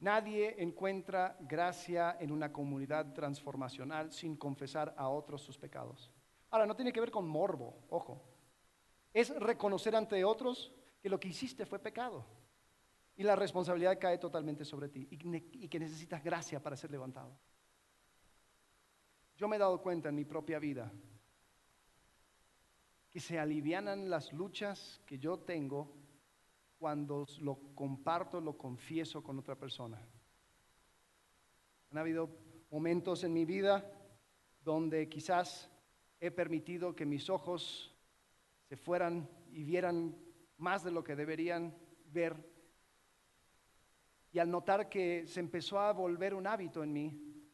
[0.00, 6.10] Nadie encuentra gracia en una comunidad transformacional sin confesar a otros sus pecados.
[6.50, 8.20] Ahora, no tiene que ver con morbo, ojo.
[9.12, 12.26] Es reconocer ante otros que lo que hiciste fue pecado.
[13.14, 17.38] Y la responsabilidad cae totalmente sobre ti y, que necesitas gracia para ser levantado.
[19.36, 20.90] Yo me he dado cuenta en mi propia vida
[23.18, 25.92] que se alivianan las luchas que yo tengo
[26.78, 30.00] cuando lo comparto, lo confieso con otra persona.
[31.90, 32.30] Han habido
[32.70, 33.84] momentos en mi vida
[34.62, 35.68] donde quizás
[36.20, 37.92] he permitido que mis ojos
[38.68, 40.16] se fueran y vieran
[40.56, 41.76] más de lo que deberían
[42.12, 42.36] ver.
[44.30, 47.50] Y al notar que se empezó a volver un hábito en mí,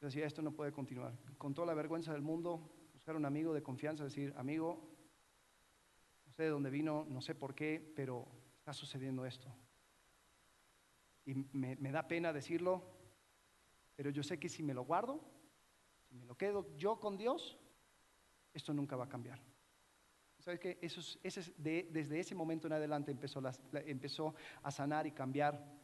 [0.00, 1.16] decía, esto no puede continuar.
[1.38, 4.78] Con toda la vergüenza del mundo, buscar un amigo de confianza, decir, amigo,
[6.26, 9.48] no sé de dónde vino, no sé por qué, pero está sucediendo esto.
[11.24, 12.84] Y me, da pena decirlo,
[13.96, 15.18] pero yo sé que si me lo guardo,
[16.10, 17.58] si me lo quedo yo con Dios,
[18.52, 19.40] esto nunca va a cambiar.
[20.40, 20.78] ¿Sabes qué?
[20.82, 23.40] Eso es, desde ese momento en adelante empezó,
[23.72, 25.74] empezó a sanar y cambiar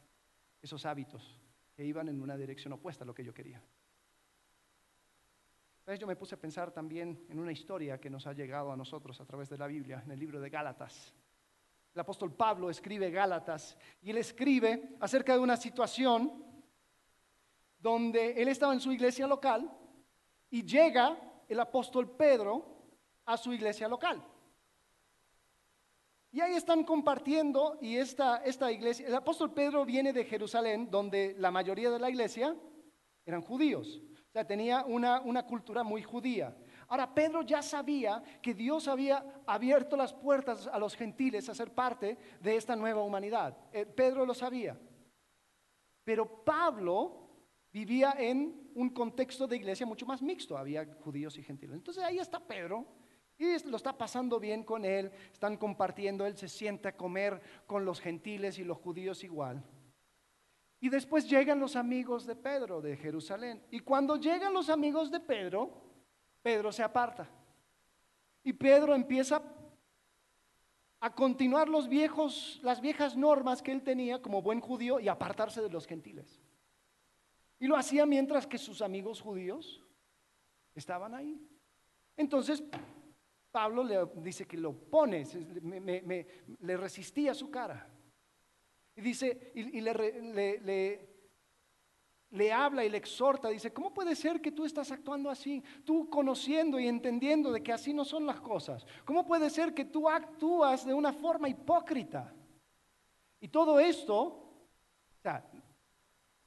[0.61, 1.41] esos hábitos
[1.73, 3.59] que iban en una dirección opuesta a lo que yo quería.
[5.87, 8.75] Entonces yo me puse a pensar también en una historia que nos ha llegado a
[8.75, 11.13] nosotros a través de la Biblia, en el libro de Gálatas.
[11.93, 16.43] El apóstol Pablo escribe Gálatas y él escribe acerca de una situación
[17.79, 19.71] donde él estaba en su iglesia local
[20.49, 22.65] y llega el apóstol Pedro
[23.23, 24.21] a su iglesia local.
[26.33, 31.33] Y ahí están compartiendo y esta, esta iglesia, el apóstol Pedro viene de Jerusalén, donde
[31.37, 32.53] la mayoría de la iglesia
[33.25, 34.01] eran judíos
[34.45, 36.55] tenía una, una cultura muy judía.
[36.89, 41.73] Ahora, Pedro ya sabía que Dios había abierto las puertas a los gentiles a ser
[41.73, 43.57] parte de esta nueva humanidad.
[43.73, 44.79] Eh, Pedro lo sabía.
[46.03, 47.27] Pero Pablo
[47.73, 50.57] vivía en un contexto de iglesia mucho más mixto.
[50.57, 51.75] Había judíos y gentiles.
[51.75, 52.85] Entonces ahí está Pedro
[53.37, 55.11] y lo está pasando bien con él.
[55.33, 56.25] Están compartiendo.
[56.25, 59.61] Él se siente a comer con los gentiles y los judíos igual.
[60.79, 63.63] Y después llegan los amigos de Pedro de Jerusalén.
[63.71, 65.71] Y cuando llegan los amigos de Pedro,
[66.41, 67.27] Pedro se aparta.
[68.43, 69.41] Y Pedro empieza
[70.99, 75.61] a continuar los viejos, las viejas normas que él tenía como buen judío y apartarse
[75.61, 76.41] de los gentiles.
[77.59, 79.83] Y lo hacía mientras que sus amigos judíos
[80.75, 81.39] estaban ahí.
[82.15, 82.63] Entonces,
[83.51, 85.25] Pablo le dice que lo pone,
[86.59, 87.89] le resistía su cara.
[88.97, 91.07] Y dice, y, le,
[92.31, 95.63] le, habla y le exhorta, dice, ¿cómo puede ser que tú estás actuando así?
[95.85, 98.87] Tú conociendo y entendiendo de que así no son las cosas.
[99.05, 102.33] ¿Cómo puede ser que tú actúas de una forma hipócrita?
[103.39, 105.47] Y todo esto, o sea,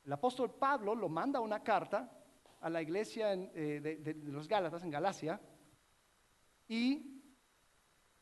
[0.03, 2.11] el apóstol Pablo lo manda una carta
[2.61, 5.41] a la iglesia eh, de, de los Gálatas en Galacia
[6.67, 7.23] y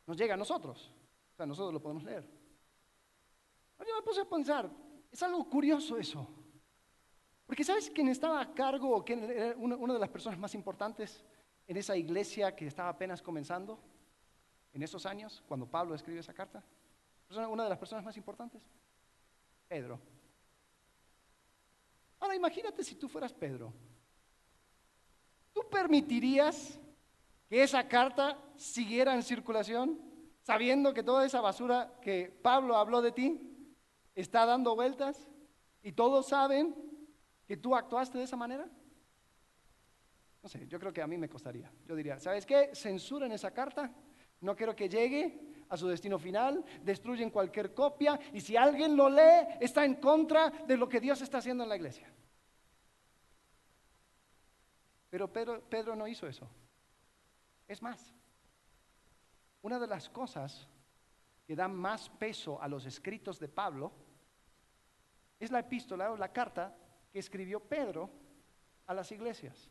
[0.07, 0.95] nos llega a nosotros.
[1.33, 2.38] O sea, nosotros lo podemos leer.
[3.87, 4.71] Yo me puse a pensar,
[5.11, 6.29] es algo curioso eso.
[7.47, 11.25] Porque ¿sabes quién estaba a cargo, quién era una de las personas más importantes
[11.67, 13.79] en esa iglesia que estaba apenas comenzando?
[14.75, 16.63] En esos años, cuando Pablo escribe esa carta.
[17.31, 18.61] Una de las personas más importantes.
[19.67, 19.99] Pedro.
[22.21, 23.73] Ahora imagínate si tú fueras Pedro.
[25.53, 26.79] ¿Tú permitirías
[27.49, 29.99] que esa carta siguiera en circulación
[30.43, 33.48] sabiendo que toda esa basura que Pablo habló de ti
[34.21, 35.29] está dando vueltas
[35.83, 36.75] y todos saben
[37.47, 38.69] que tú actuaste de esa manera?
[40.43, 41.71] No sé, yo creo que a mí me costaría.
[41.87, 42.71] Yo diría, ¿sabes qué?
[42.75, 43.93] Censuren esa carta,
[44.41, 49.09] No quiero que llegue a su destino final, destruyen cualquier copia y si alguien lo
[49.09, 52.13] lee está en contra de lo que Dios está haciendo en la iglesia.
[55.11, 56.49] Pero Pedro, Pedro no hizo eso.
[57.67, 58.15] Es más,
[59.63, 60.69] una de las cosas
[61.47, 63.93] que dan más peso a los escritos de Pablo
[65.39, 66.77] es la epístola o la carta
[67.13, 68.11] que escribió Pedro
[68.87, 69.71] a las iglesias.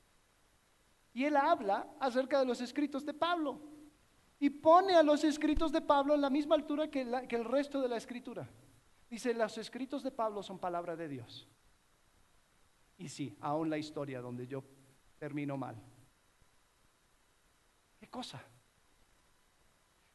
[1.13, 3.59] Y él habla acerca de los escritos de Pablo
[4.39, 7.89] y pone a los escritos de Pablo en la misma altura que, el resto de
[7.89, 8.47] la escritura.
[9.09, 11.47] Dice, los escritos de Pablo son palabra de Dios.
[12.97, 14.63] Y sí, aún la historia donde yo
[15.18, 15.76] termino mal.
[17.99, 18.43] ¿Qué cosa?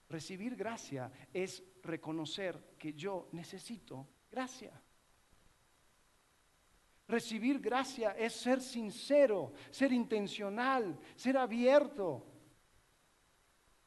[0.09, 4.81] Recibir gracia es reconocer que yo necesito gracia.
[7.09, 12.25] Recibir gracia es ser sincero, ser intencional, ser abierto,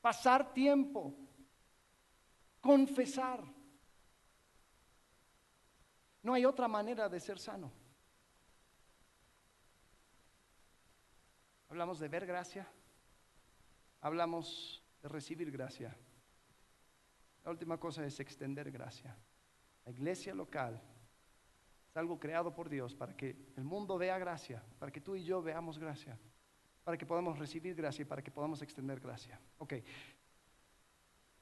[0.02, 1.16] pasar tiempo,
[2.60, 3.44] confesar.
[6.22, 7.72] No hay otra manera de ser sano.
[11.70, 12.68] Hablamos de ver gracia,
[14.02, 15.96] hablamos de recibir gracia.
[17.44, 19.16] La última cosa es extender gracia.
[19.86, 20.82] La iglesia local
[21.98, 25.42] algo creado por Dios para que el mundo vea gracia, para que tú y yo
[25.42, 26.18] veamos gracia,
[26.84, 29.40] para que podamos recibir gracia y para que podamos extender gracia.
[29.58, 29.74] Ok.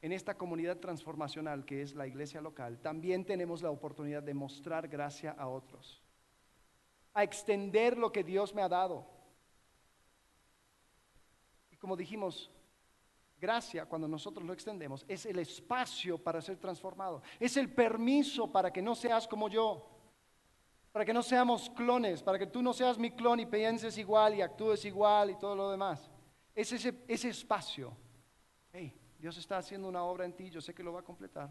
[0.02, 4.88] En esta comunidad transformacional que es la iglesia local, también tenemos la oportunidad de mostrar
[4.88, 6.04] gracia a otros,
[7.14, 9.08] a extender lo que Dios me ha dado.
[11.72, 12.52] Y como dijimos,
[13.44, 17.22] Gracia, cuando nosotros lo extendemos, es el espacio para ser transformado.
[17.38, 19.93] Es el permiso para que no seas como yo.
[20.94, 24.36] Para que no seamos clones, para que tú no seas mi clon y pienses igual
[24.36, 26.10] y actúes igual y todo lo demás.
[26.54, 27.98] Es ese, ese espacio.
[28.72, 31.50] Hey, Dios está haciendo una obra en ti, yo sé que lo va a completar.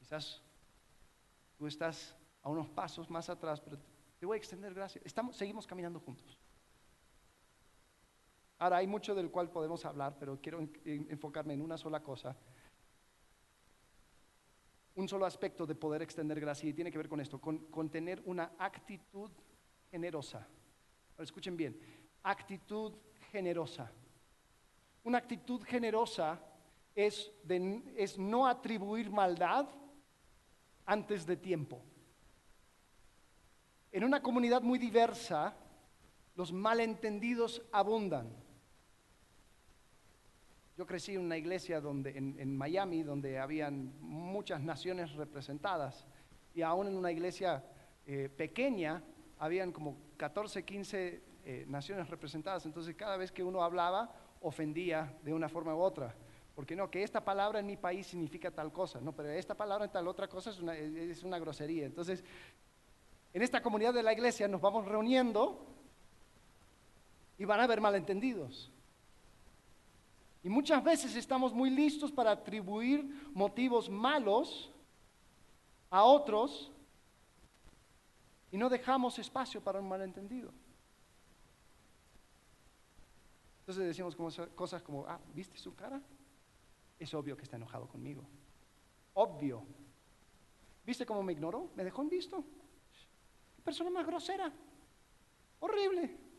[0.00, 0.42] Quizás
[1.56, 3.78] tú estás a unos pasos más atrás, pero
[4.18, 5.00] te voy a extender gracia.
[5.04, 6.36] Estamos, seguimos caminando juntos.
[8.58, 12.36] Ahora, hay mucho del cual podemos hablar, pero quiero enfocarme en una sola cosa.
[14.94, 18.22] Un solo aspecto de poder extender gracia y tiene que ver con esto, con, tener
[18.26, 19.30] una actitud
[19.90, 20.46] generosa.
[21.18, 21.78] escuchen bien,
[22.22, 22.92] actitud
[23.30, 23.90] generosa.
[25.04, 26.40] Una actitud generosa
[26.94, 27.32] es,
[27.96, 29.66] es no atribuir maldad
[30.84, 31.82] antes de tiempo.
[33.90, 35.54] En una comunidad muy diversa,
[36.34, 38.41] los malentendidos abundan.
[40.76, 46.06] Yo crecí en una iglesia donde, en, Miami donde habían muchas naciones representadas
[46.54, 47.62] y aún en una iglesia
[48.06, 49.02] eh, pequeña
[49.38, 52.64] habían como 14, 15 eh, naciones representadas.
[52.64, 56.14] Entonces cada vez que uno hablaba ofendía de una forma u otra.
[56.54, 59.86] Porque no, que esta palabra en mi país significa tal cosa, no, pero esta palabra
[59.86, 61.86] en tal otra cosa es una, es una grosería.
[61.86, 62.24] Entonces,
[63.32, 65.66] en esta comunidad de la iglesia nos vamos reuniendo
[67.38, 68.71] y van a haber malentendidos.
[70.42, 74.72] Y muchas veces estamos muy listos para atribuir motivos malos
[75.88, 76.72] a otros
[78.50, 80.52] y no dejamos espacio para un malentendido.
[83.60, 84.16] Entonces decimos
[84.56, 86.02] cosas como, ah, ¿viste su cara?
[86.98, 88.24] Es obvio que está enojado conmigo.
[89.14, 89.64] Obvio.
[90.84, 91.70] ¿Viste cómo me ignoró?
[91.76, 92.44] ¿Me dejó en visto?
[93.54, 94.52] ¿Qué persona más grosera?
[95.60, 96.31] Horrible.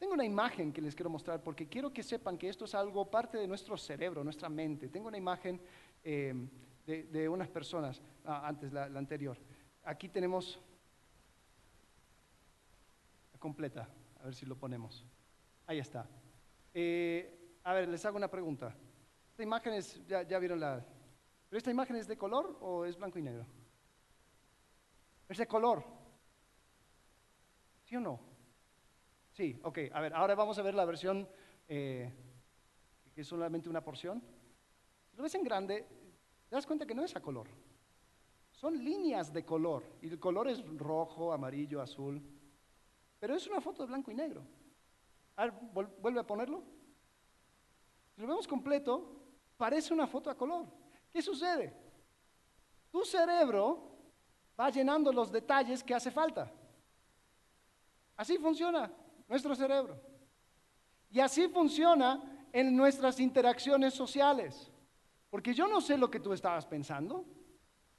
[0.00, 3.10] Tengo una imagen que les quiero mostrar porque quiero que sepan que esto es algo
[3.10, 4.88] parte de nuestro cerebro, nuestra mente.
[4.88, 5.60] Tengo una imagen
[6.02, 6.34] eh,
[6.86, 9.36] de, unas personas, ah, antes la, anterior.
[9.84, 10.58] Aquí tenemos
[13.30, 13.90] la completa,
[14.22, 15.04] a ver si lo ponemos.
[15.66, 16.08] Ahí está.
[16.72, 18.74] Eh, a ver, les hago una pregunta.
[19.32, 20.82] Esta imagen es, ya, ya vieron la...
[21.50, 23.44] ¿Pero esta imagen es de color o es blanco y negro?
[25.28, 25.84] Es de color.
[27.84, 28.29] ¿Sí o no?
[29.40, 29.78] Sí, ok.
[29.94, 31.26] A ver, ahora vamos a ver la versión
[31.66, 32.12] eh,
[33.14, 34.22] que es solamente una porción.
[35.08, 35.86] Si lo ves en grande,
[36.46, 37.48] te das cuenta que no es a color.
[38.50, 39.82] Son líneas de color.
[40.02, 42.22] Y el color es rojo, amarillo, azul.
[43.18, 44.42] Pero es una foto de blanco y negro.
[45.36, 46.62] A ver, vuelve a ponerlo.
[48.14, 49.22] Si lo vemos completo,
[49.56, 50.66] parece una foto a color.
[51.10, 51.72] ¿Qué sucede?
[52.90, 53.96] Tu cerebro
[54.60, 56.52] va llenando los detalles que hace falta.
[58.18, 58.99] Así funciona
[59.30, 59.98] nuestro cerebro.
[61.10, 62.20] Y así funciona
[62.52, 64.70] en nuestras interacciones sociales.
[65.30, 67.24] Porque yo no sé lo que tú estabas pensando,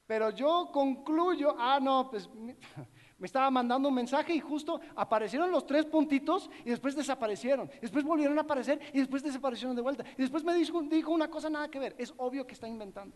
[0.05, 2.29] pero yo concluyo, ah, no, pues
[3.21, 7.69] Me estaba mandando un mensaje y justo aparecieron los tres puntitos y después desaparecieron.
[7.79, 10.03] Después volvieron a aparecer y después desaparecieron de vuelta.
[10.17, 11.95] Y después me dijo, dijo una cosa nada que ver.
[11.99, 13.15] Es obvio que está inventando.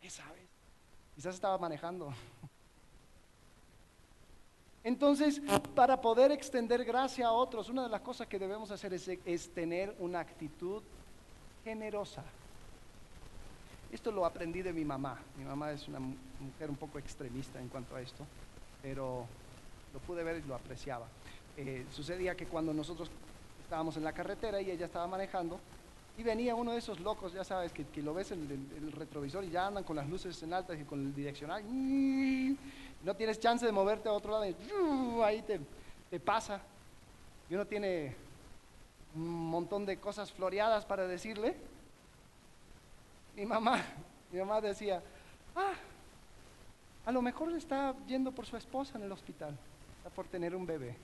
[0.00, 0.50] ¿Qué sabes?
[1.14, 2.12] Quizás estaba manejando.
[4.82, 5.42] Entonces,
[5.74, 9.94] para poder extender gracia a otros, una de las cosas que debemos hacer es, tener
[9.98, 10.82] una actitud
[11.64, 12.24] generosa.
[13.92, 15.18] Esto lo aprendí de mi mamá.
[15.36, 18.24] Mi mamá es una mujer un poco extremista en cuanto a esto,
[18.82, 19.26] pero
[19.92, 21.06] lo pude ver y lo apreciaba.
[21.56, 23.10] Eh, sucedía que cuando nosotros
[23.62, 25.60] estábamos en la carretera y ella estaba manejando,
[26.18, 29.50] y venía uno de esos locos, ya sabes, que, lo ves en el, retrovisor y
[29.50, 31.62] ya andan con las luces en altas y con el direccional.
[33.02, 34.54] no tienes chance de moverte a otro lado y
[35.22, 35.60] ahí te,
[36.10, 36.60] te pasa.
[37.48, 38.14] Y uno tiene
[39.14, 41.56] un montón de cosas floreadas para decirle
[43.34, 43.82] mi mamá,
[44.30, 45.02] mi mamá decía,
[45.56, 45.72] ah,
[47.06, 49.56] a lo mejor está yendo por su esposa en el hospital,
[49.98, 50.96] está por tener un bebé.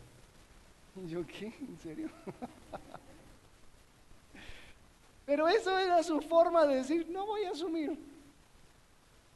[0.97, 1.47] Y yo, ¿qué?
[1.47, 2.11] ¿En serio?
[5.27, 7.99] Pero eso era su forma de decir, no voy a asumir.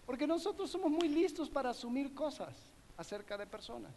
[0.07, 2.55] Porque nosotros somos muy listos para asumir cosas
[2.97, 3.93] acerca de personas.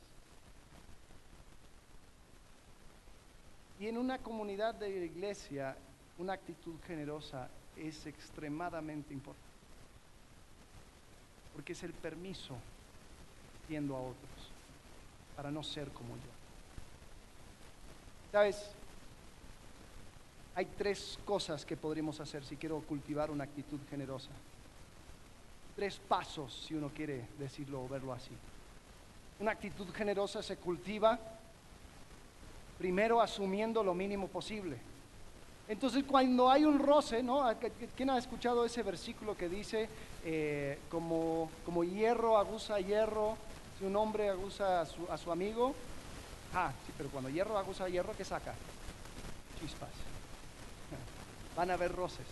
[3.80, 5.76] Y en una comunidad de iglesia,
[6.18, 9.44] una actitud generosa es extremadamente importante.
[11.54, 12.56] Porque es el permiso
[13.70, 14.52] viendo a otros
[15.36, 16.32] para no ser como yo.
[18.32, 18.72] ¿Sabes?
[20.56, 24.30] Hay tres cosas que podríamos hacer si quiero cultivar una actitud generosa.
[25.76, 28.32] Tres pasos, si uno quiere decirlo o verlo así.
[29.40, 31.20] Una actitud generosa se cultiva
[32.78, 34.78] primero asumiendo lo mínimo posible.
[35.68, 37.50] Entonces cuando hay un roce, ¿no?
[37.96, 39.90] ¿Quién ha escuchado ese versículo que dice,
[40.24, 43.38] eh, como, como hierro aguza hierro,
[43.80, 45.74] si un hombre aguza a su, a su amigo?
[46.54, 48.54] Ah, sí, pero cuando hierro aguza hierro, ¿qué saca?
[49.60, 50.13] Chispas.
[51.56, 52.26] Van a haber roces,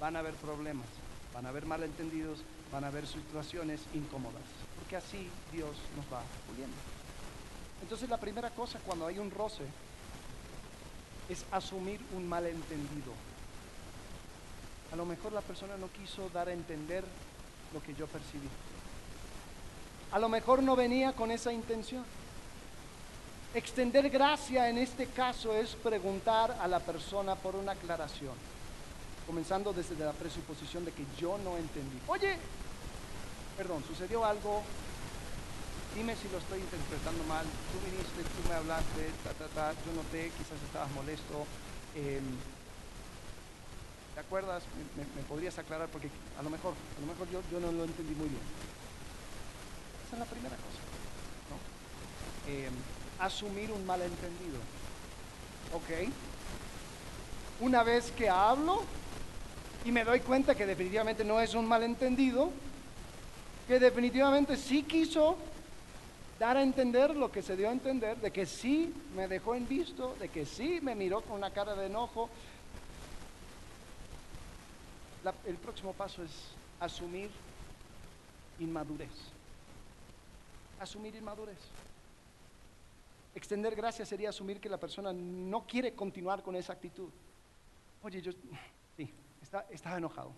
[0.00, 0.86] van a haber problemas,
[1.32, 2.40] van a haber malentendidos,
[2.72, 4.42] van a haber situaciones incómodas,
[4.78, 6.76] porque así Dios nos va puliendo.
[7.82, 9.64] Entonces la primera cosa cuando hay un roce
[11.28, 13.12] es asumir un malentendido.
[14.92, 17.04] A lo mejor la persona no quiso dar a entender
[17.72, 18.48] lo que yo percibí.
[20.12, 22.04] A lo mejor no venía con esa intención.
[23.54, 28.34] Extender gracia en este caso es preguntar a la persona por una aclaración,
[29.26, 32.00] comenzando desde la presuposición de que yo no entendí.
[32.08, 32.36] Oye,
[33.56, 34.62] perdón, sucedió algo
[35.94, 39.14] dime si lo estoy interpretando mal, tú viniste, tú me hablaste,
[39.54, 41.46] ta, yo noté, quizás estabas molesto.
[41.94, 42.24] Em,
[44.14, 44.62] ¿Te acuerdas?
[44.96, 48.14] Me, podrías aclarar porque a lo mejor, a lo mejor yo, yo no lo entendí
[48.14, 48.42] muy bien.
[50.06, 50.82] Esa es la primera cosa.
[52.46, 52.74] Em,
[53.18, 54.58] asumir un malentendido.
[55.72, 56.08] ¿Ok?
[57.60, 58.82] Una vez que hablo
[59.84, 62.50] y me doy cuenta que definitivamente no es un malentendido,
[63.68, 65.36] que definitivamente sí quiso
[66.38, 69.68] dar a entender lo que se dio a entender, de que sí me dejó en
[69.68, 72.28] visto, de que sí me miró con una cara de enojo.
[75.46, 76.30] el próximo paso es
[76.80, 77.30] asumir
[78.58, 79.08] inmadurez.
[80.80, 81.58] Asumir inmadurez.
[83.34, 87.10] Extender gracias sería asumir que la persona no quiere continuar con esa actitud.
[88.02, 88.32] Oye, yo
[88.96, 89.12] sí,
[89.70, 90.32] estaba enojado.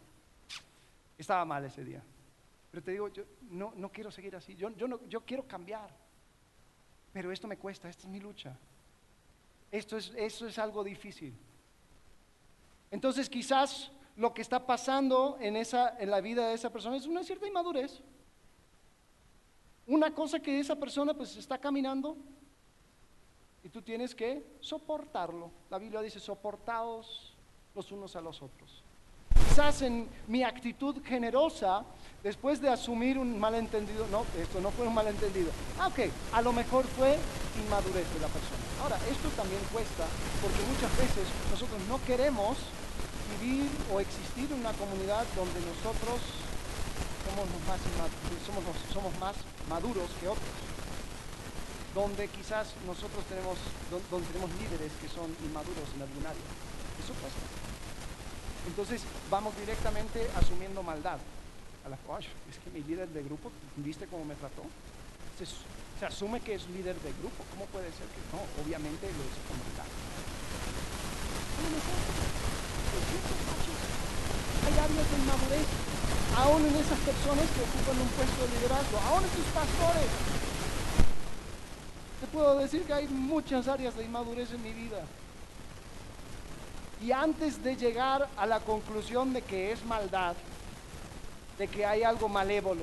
[1.19, 2.03] Estaba mal ese día.
[2.71, 5.91] Pero te digo, yo no, no quiero seguir así, yo, yo, no, yo quiero cambiar.
[7.13, 8.57] Pero esto me cuesta, esta es mi lucha.
[9.71, 11.35] Esto es, eso es algo difícil.
[12.91, 17.07] Entonces quizás lo que está pasando en, esa, en la vida de esa persona es
[17.07, 18.01] una cierta inmadurez.
[19.87, 22.17] Una cosa que esa persona pues está caminando
[23.67, 25.51] y tú tienes que soportarlo.
[25.71, 27.35] La Biblia dice, soportados
[27.75, 28.85] los unos a los otros.
[29.35, 31.85] Quizás en mi actitud generosa
[32.23, 35.51] después de asumir un malentendido, no, esto no fue un malentendido.
[35.81, 35.99] Ah, ok,
[36.33, 37.19] a lo mejor fue
[37.59, 38.63] inmadurez de la persona.
[38.83, 40.07] Ahora, esto también cuesta
[40.41, 42.57] porque muchas veces nosotros no queremos
[43.41, 46.23] vivir o existir en una comunidad donde nosotros
[47.27, 47.81] somos más,
[48.47, 48.63] somos,
[48.93, 49.35] somos más
[49.69, 50.66] maduros que otros.
[51.97, 53.57] Donde quizás nosotros tenemos,
[53.89, 56.47] donde tenemos líderes que son inmaduros en algún área.
[57.01, 57.41] Eso cuesta.
[58.69, 61.19] Entonces vamos directamente asumiendo maldad
[61.87, 64.67] es que mi líder de grupo, ¿viste cómo me trató?
[65.39, 65.47] Se,
[66.05, 67.47] asume que es líder de grupo.
[67.55, 68.43] ¿Cómo puede ser que no?
[68.59, 69.57] Obviamente lo hizo con.
[74.67, 75.69] Hay áreas de inmadurez
[76.37, 80.36] aún en esas personas que ocupan un puesto de liderazgo, aún en tus pastores.
[82.37, 85.03] Puedo decir que hay muchas áreas de inmadurez en mi vida.
[87.03, 90.37] Y antes de llegar a la conclusión de que es maldad,
[91.57, 92.83] de que hay algo malévolo,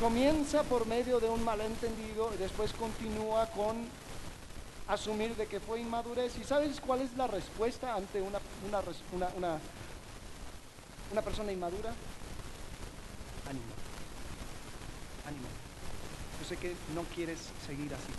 [0.00, 3.76] comienza por medio de un malentendido y después continúa con
[4.88, 6.38] asumir de que fue inmadurez.
[6.38, 9.58] ¿Y sabes cuál es la respuesta ante una, una, una,
[11.12, 11.92] una persona inmadura?
[13.46, 13.74] Ánimo.
[15.28, 15.48] Ánimo.
[16.44, 18.12] Yo sé que no quieres seguir así.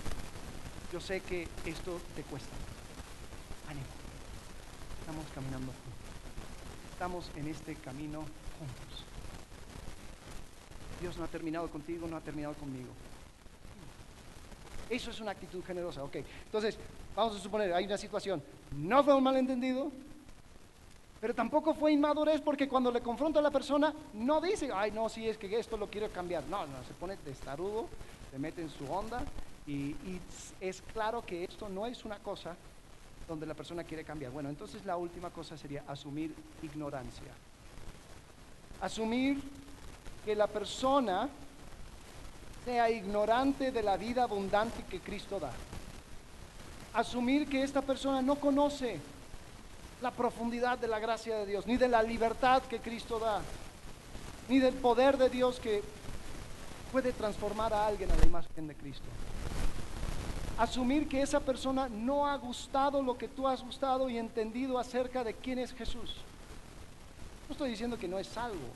[0.91, 2.49] Yo sé que esto te cuesta.
[3.69, 3.85] Ánimo.
[4.99, 6.91] Estamos caminando juntos.
[6.91, 9.05] Estamos en este camino juntos.
[10.99, 12.89] Dios no ha terminado contigo, no ha terminado conmigo.
[14.89, 16.03] Eso es una actitud generosa.
[16.03, 16.15] Ok,
[16.45, 16.79] entonces,
[17.15, 18.41] vamos a suponer, hay una situación.
[18.75, 19.91] No fue un malentendido,
[21.25, 25.09] pero tampoco fue inmadurez porque cuando le confronta a la persona, no dice, ay, no,
[25.09, 26.43] si es que esto lo quiero cambiar.
[26.43, 27.87] No, no, se pone testarudo,
[28.29, 29.23] se mete en su onda
[29.65, 30.21] y, y
[30.61, 32.55] es claro que esto no es una cosa
[33.27, 34.31] donde la persona quiere cambiar.
[34.31, 37.33] Bueno, entonces la última cosa sería asumir ignorancia.
[38.79, 39.41] Asumir
[40.25, 41.27] que la persona
[42.65, 45.53] sea ignorante de la vida abundante que Cristo da.
[46.93, 48.99] Asumir que esta persona no conoce
[50.05, 53.41] la profundidad de la gracia de Dios, ni de la libertad que Cristo da,
[54.47, 55.81] ni del poder de Dios que
[56.91, 59.07] puede transformar a alguien a la imagen de Cristo.
[60.59, 65.23] Asumir que esa persona no ha gustado lo que tú has gustado y entendido acerca
[65.23, 66.17] de quién es Jesús.
[67.49, 68.69] No estoy diciendo que no es salvo,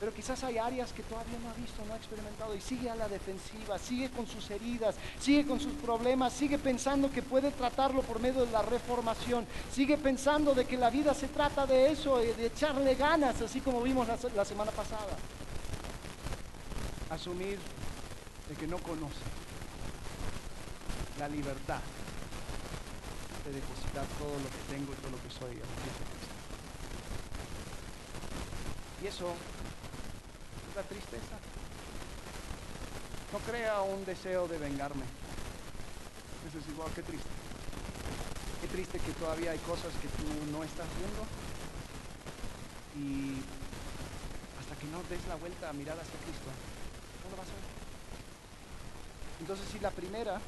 [0.00, 2.94] pero quizás hay áreas que todavía no ha visto, no ha experimentado y sigue a
[2.94, 8.00] la defensiva, sigue con sus heridas, sigue con sus problemas, sigue pensando que puede tratarlo
[8.00, 12.16] por medio de la reformación, sigue pensando de que la vida se trata de eso,
[12.16, 15.18] de echarle ganas, así como vimos la, semana pasada.
[17.10, 17.58] Asumir
[18.48, 19.20] de que no conoce
[21.18, 21.80] la libertad
[23.44, 25.60] de depositar todo lo que tengo y todo lo que soy
[29.02, 29.34] Y eso
[30.74, 31.36] la tristeza.
[33.32, 35.04] No crea un deseo de vengarme.
[36.48, 37.28] Eso es igual, que triste.
[38.60, 41.22] Qué triste que todavía hay cosas que tú no estás viendo.
[42.96, 43.40] Y
[44.60, 46.50] hasta que no des la vuelta a mirar hacia Cristo,
[47.24, 47.70] no lo vas a ver.
[49.40, 50.40] Entonces, si la primera,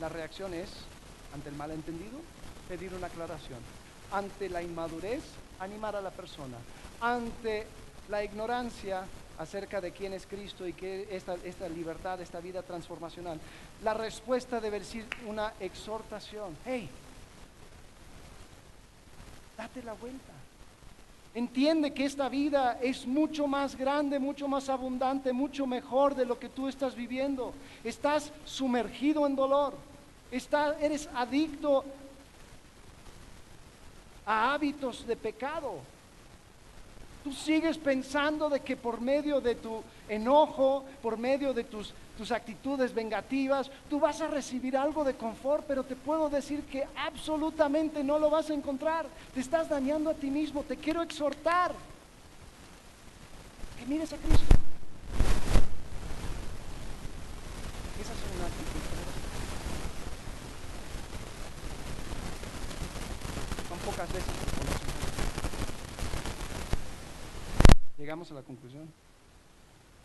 [0.00, 0.70] la reacción es,
[1.34, 2.18] ante el malentendido,
[2.68, 3.58] pedir una aclaración.
[4.12, 5.22] Ante la inmadurez,
[5.58, 6.56] animar a la persona.
[7.00, 7.66] Ante
[8.08, 9.04] la ignorancia
[9.38, 13.38] acerca de quién es Cristo y qué esta, esta libertad, esta vida transformacional.
[13.84, 16.56] La respuesta debe ser una exhortación.
[16.64, 16.88] Hey,
[19.56, 20.32] date la vuelta.
[21.34, 26.38] Entiende que esta vida es mucho más grande, mucho más abundante, mucho mejor de lo
[26.38, 27.52] que tú estás viviendo.
[27.84, 29.74] Estás sumergido en dolor.
[30.32, 31.84] eres adicto
[34.26, 35.80] a hábitos de pecado
[37.28, 42.32] Tú sigues pensando de que por medio de tu enojo, por medio de tus, tus
[42.32, 48.02] actitudes vengativas, tú vas a recibir algo de confort, pero te puedo decir que absolutamente
[48.02, 49.04] no lo vas a encontrar.
[49.34, 50.62] Te estás dañando a ti mismo.
[50.62, 51.74] Te quiero exhortar
[53.78, 54.46] que mires a Cristo.
[58.00, 58.80] Esa es una actitud.
[63.68, 64.67] Son pocas veces
[67.98, 68.88] llegamos a la conclusión.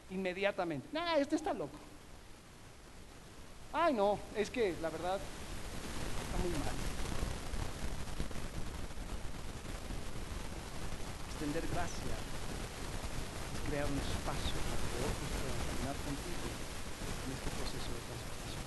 [0.10, 0.88] Inmediatamente.
[0.92, 1.78] Nah, este está loco.
[3.72, 6.76] Ay, no, es que la verdad está muy mal.
[11.30, 12.16] Extender gracia
[13.54, 16.46] es crear un espacio para que otros puedan caminar contigo
[17.26, 18.64] en este proceso de transformación.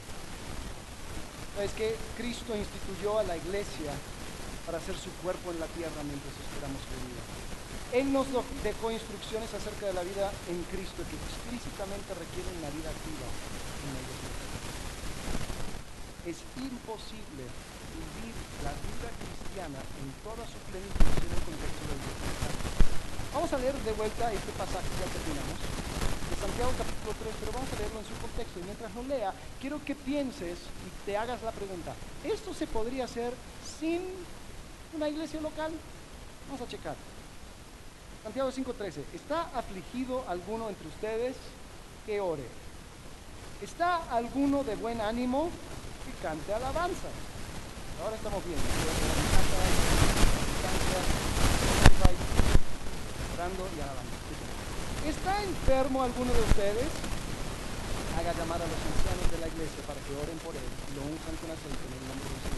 [1.62, 3.93] Es que Cristo instituyó a la iglesia
[4.66, 7.55] para hacer su cuerpo en la tierra mientras esperamos su venida.
[7.93, 8.26] Él nos
[8.64, 13.95] dejó instrucciones acerca de la vida en Cristo que explícitamente requieren la vida activa en
[13.95, 14.03] la
[16.26, 17.47] Es imposible
[17.95, 18.34] vivir
[18.66, 22.03] la vida cristiana en toda su plenitud en el contexto del.
[23.32, 27.70] Vamos a leer de vuelta este pasaje, ya terminamos, de Santiago capítulo 3, pero vamos
[27.70, 28.59] a leerlo en su contexto.
[28.59, 29.30] Y mientras lo lea,
[29.61, 33.30] quiero que pienses y te hagas la pregunta, ¿esto se podría hacer
[33.62, 34.03] sin
[34.93, 35.70] una iglesia local?
[36.51, 36.97] Vamos a checar.
[38.27, 41.37] Santiago 5:13, ¿está afligido alguno entre ustedes
[42.05, 42.43] que ore?
[43.62, 45.49] ¿Está alguno de buen ánimo
[46.03, 47.07] que cante alabanza?
[48.03, 48.66] Ahora estamos viendo.
[55.07, 56.91] ¿Está enfermo alguno de ustedes?
[58.18, 61.03] Haga llamar a los ancianos de la iglesia para que oren por él y lo
[61.14, 62.55] unjan con aceite en el nombre del Señor.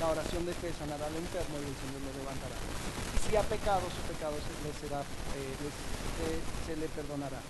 [0.00, 2.56] La oración de fe sanará al enfermo y el Señor lo levantará.
[3.26, 5.80] Si ha pecado, su pecado se le, eh, les-
[6.20, 7.40] se- perdonará.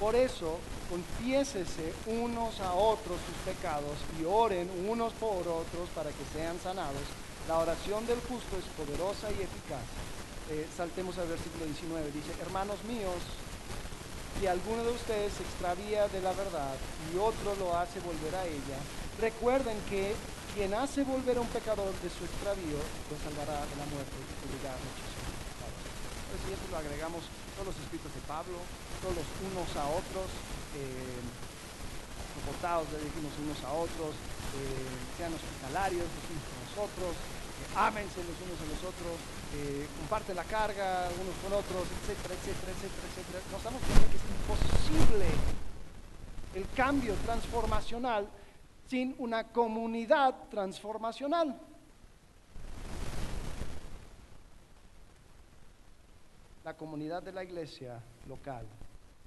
[0.00, 0.58] Por eso,
[0.90, 7.04] confiésese unos a otros sus pecados y oren unos por otros para que sean sanados.
[7.48, 9.84] La oración del justo es poderosa y eficaz.
[10.50, 12.10] Eh, saltemos al versículo 19.
[12.10, 13.20] Dice, hermanos míos,
[14.40, 16.74] si alguno de ustedes se extravía de la verdad
[17.14, 18.78] y otro lo hace volver a ella,
[19.20, 20.14] recuerden que
[20.54, 24.34] quien hace volver a un pecador de su extravío lo salvará de la muerte y
[24.44, 25.22] cubrirá muchísimos
[26.32, 27.22] esto lo agregamos
[27.56, 28.56] todos los escritos de Pablo,
[29.00, 30.28] todos los unos a otros,
[30.76, 31.20] eh,
[32.34, 34.12] soportados, le dijimos unos a otros,
[34.56, 39.16] eh, sean hospitalarios los unos con los otros, eh, los unos a los otros,
[39.56, 43.38] eh, comparte la carga unos con otros, etcétera, etcétera, etcétera, etcétera.
[43.52, 45.28] Nos damos cuenta que es imposible
[46.56, 48.24] el cambio transformacional
[48.86, 51.58] sin una comunidad transformacional.
[56.64, 58.66] La comunidad de la iglesia local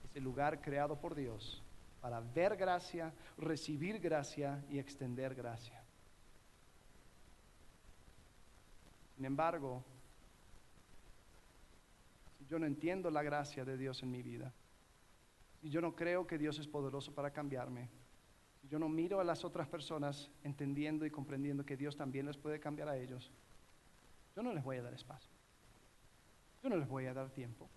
[0.10, 1.62] es el lugar creado por Dios
[2.00, 5.82] para ver gracia, recibir gracia y extender gracia.
[9.16, 9.84] Sin embargo,
[12.38, 14.54] si yo no entiendo la gracia de Dios en mi vida,
[15.62, 17.90] si yo no creo que Dios es poderoso para cambiarme,
[18.70, 22.60] yo no miro a las otras personas entendiendo y comprendiendo que Dios también les puede
[22.60, 23.32] cambiar a ellos,
[24.36, 25.32] yo no les voy a dar espacio.
[26.62, 27.70] Yo no les voy a dar tiempo.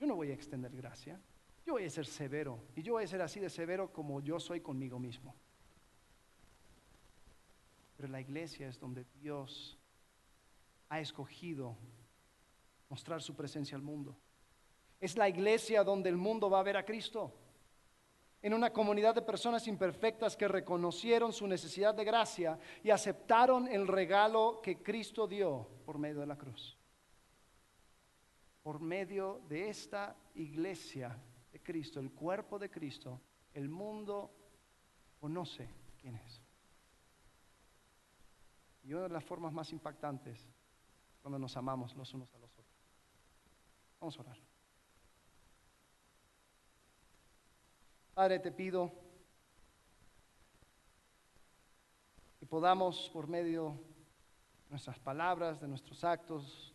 [0.00, 1.20] Yo no voy a extender gracia.
[1.66, 2.58] Yo voy a ser severo.
[2.74, 5.34] Y yo voy a ser así de severo como yo soy conmigo mismo.
[7.96, 9.78] Pero la iglesia es donde Dios
[10.88, 11.76] ha escogido
[12.88, 14.16] mostrar su presencia al mundo.
[14.98, 17.34] Es la iglesia donde el mundo va a ver a Cristo.
[18.42, 23.86] En una comunidad de personas imperfectas que reconocieron su necesidad de gracia y aceptaron el
[23.86, 26.78] regalo que Cristo dio por medio de la cruz.
[28.62, 31.18] Por medio de esta iglesia
[31.52, 33.20] de Cristo, el cuerpo de Cristo,
[33.52, 34.30] el mundo
[35.18, 35.68] conoce
[36.00, 36.42] quién es.
[38.82, 42.50] Y una de las formas más impactantes es cuando nos amamos los unos a los
[42.58, 42.66] otros.
[44.00, 44.38] Vamos a orar.
[48.20, 48.92] Padre, te pido
[52.38, 53.80] que podamos, por medio
[54.64, 56.74] de nuestras palabras, de nuestros actos,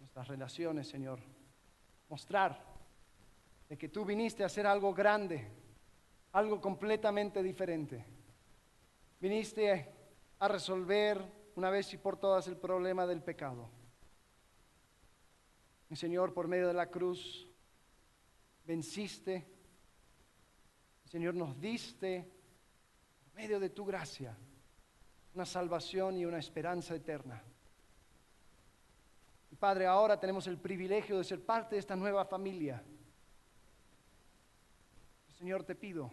[0.00, 1.20] nuestras relaciones, Señor,
[2.08, 2.60] mostrar
[3.68, 5.48] de que tú viniste a hacer algo grande,
[6.32, 8.04] algo completamente diferente.
[9.20, 9.94] Viniste
[10.40, 13.70] a resolver una vez y por todas el problema del pecado.
[15.88, 17.48] Mi Señor, por medio de la cruz,
[18.66, 19.57] venciste.
[21.08, 22.30] Señor, nos diste,
[23.24, 24.36] por medio de tu gracia,
[25.34, 27.42] una salvación y una esperanza eterna.
[29.50, 32.82] Y Padre, ahora tenemos el privilegio de ser parte de esta nueva familia.
[35.38, 36.12] Señor, te pido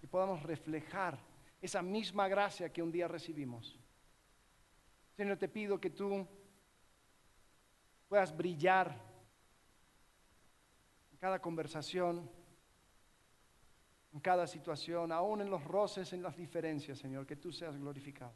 [0.00, 1.16] que podamos reflejar
[1.62, 3.78] esa misma gracia que un día recibimos.
[5.16, 6.26] Señor, te pido que tú
[8.08, 8.96] puedas brillar
[11.12, 12.28] en cada conversación,
[14.12, 18.32] en cada situación, aún en los roces, en las diferencias, Señor, que tú seas glorificado.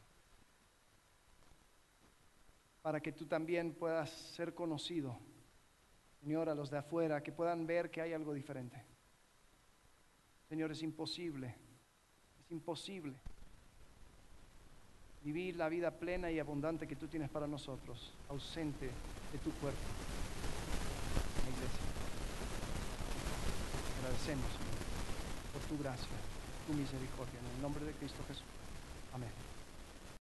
[2.83, 5.19] Para que tú también puedas ser conocido,
[6.21, 8.85] Señor, a los de afuera, que puedan ver que hay algo diferente.
[10.49, 11.55] Señor, es imposible,
[12.45, 13.15] es imposible
[15.25, 19.81] vivir la vida plena y abundante que tú tienes para nosotros, ausente de tu cuerpo,
[21.45, 21.81] la iglesia.
[24.01, 24.72] Agradecemos,
[25.53, 26.17] por tu gracia,
[26.67, 28.45] tu misericordia, en el nombre de Cristo Jesús.
[29.15, 29.52] Amén.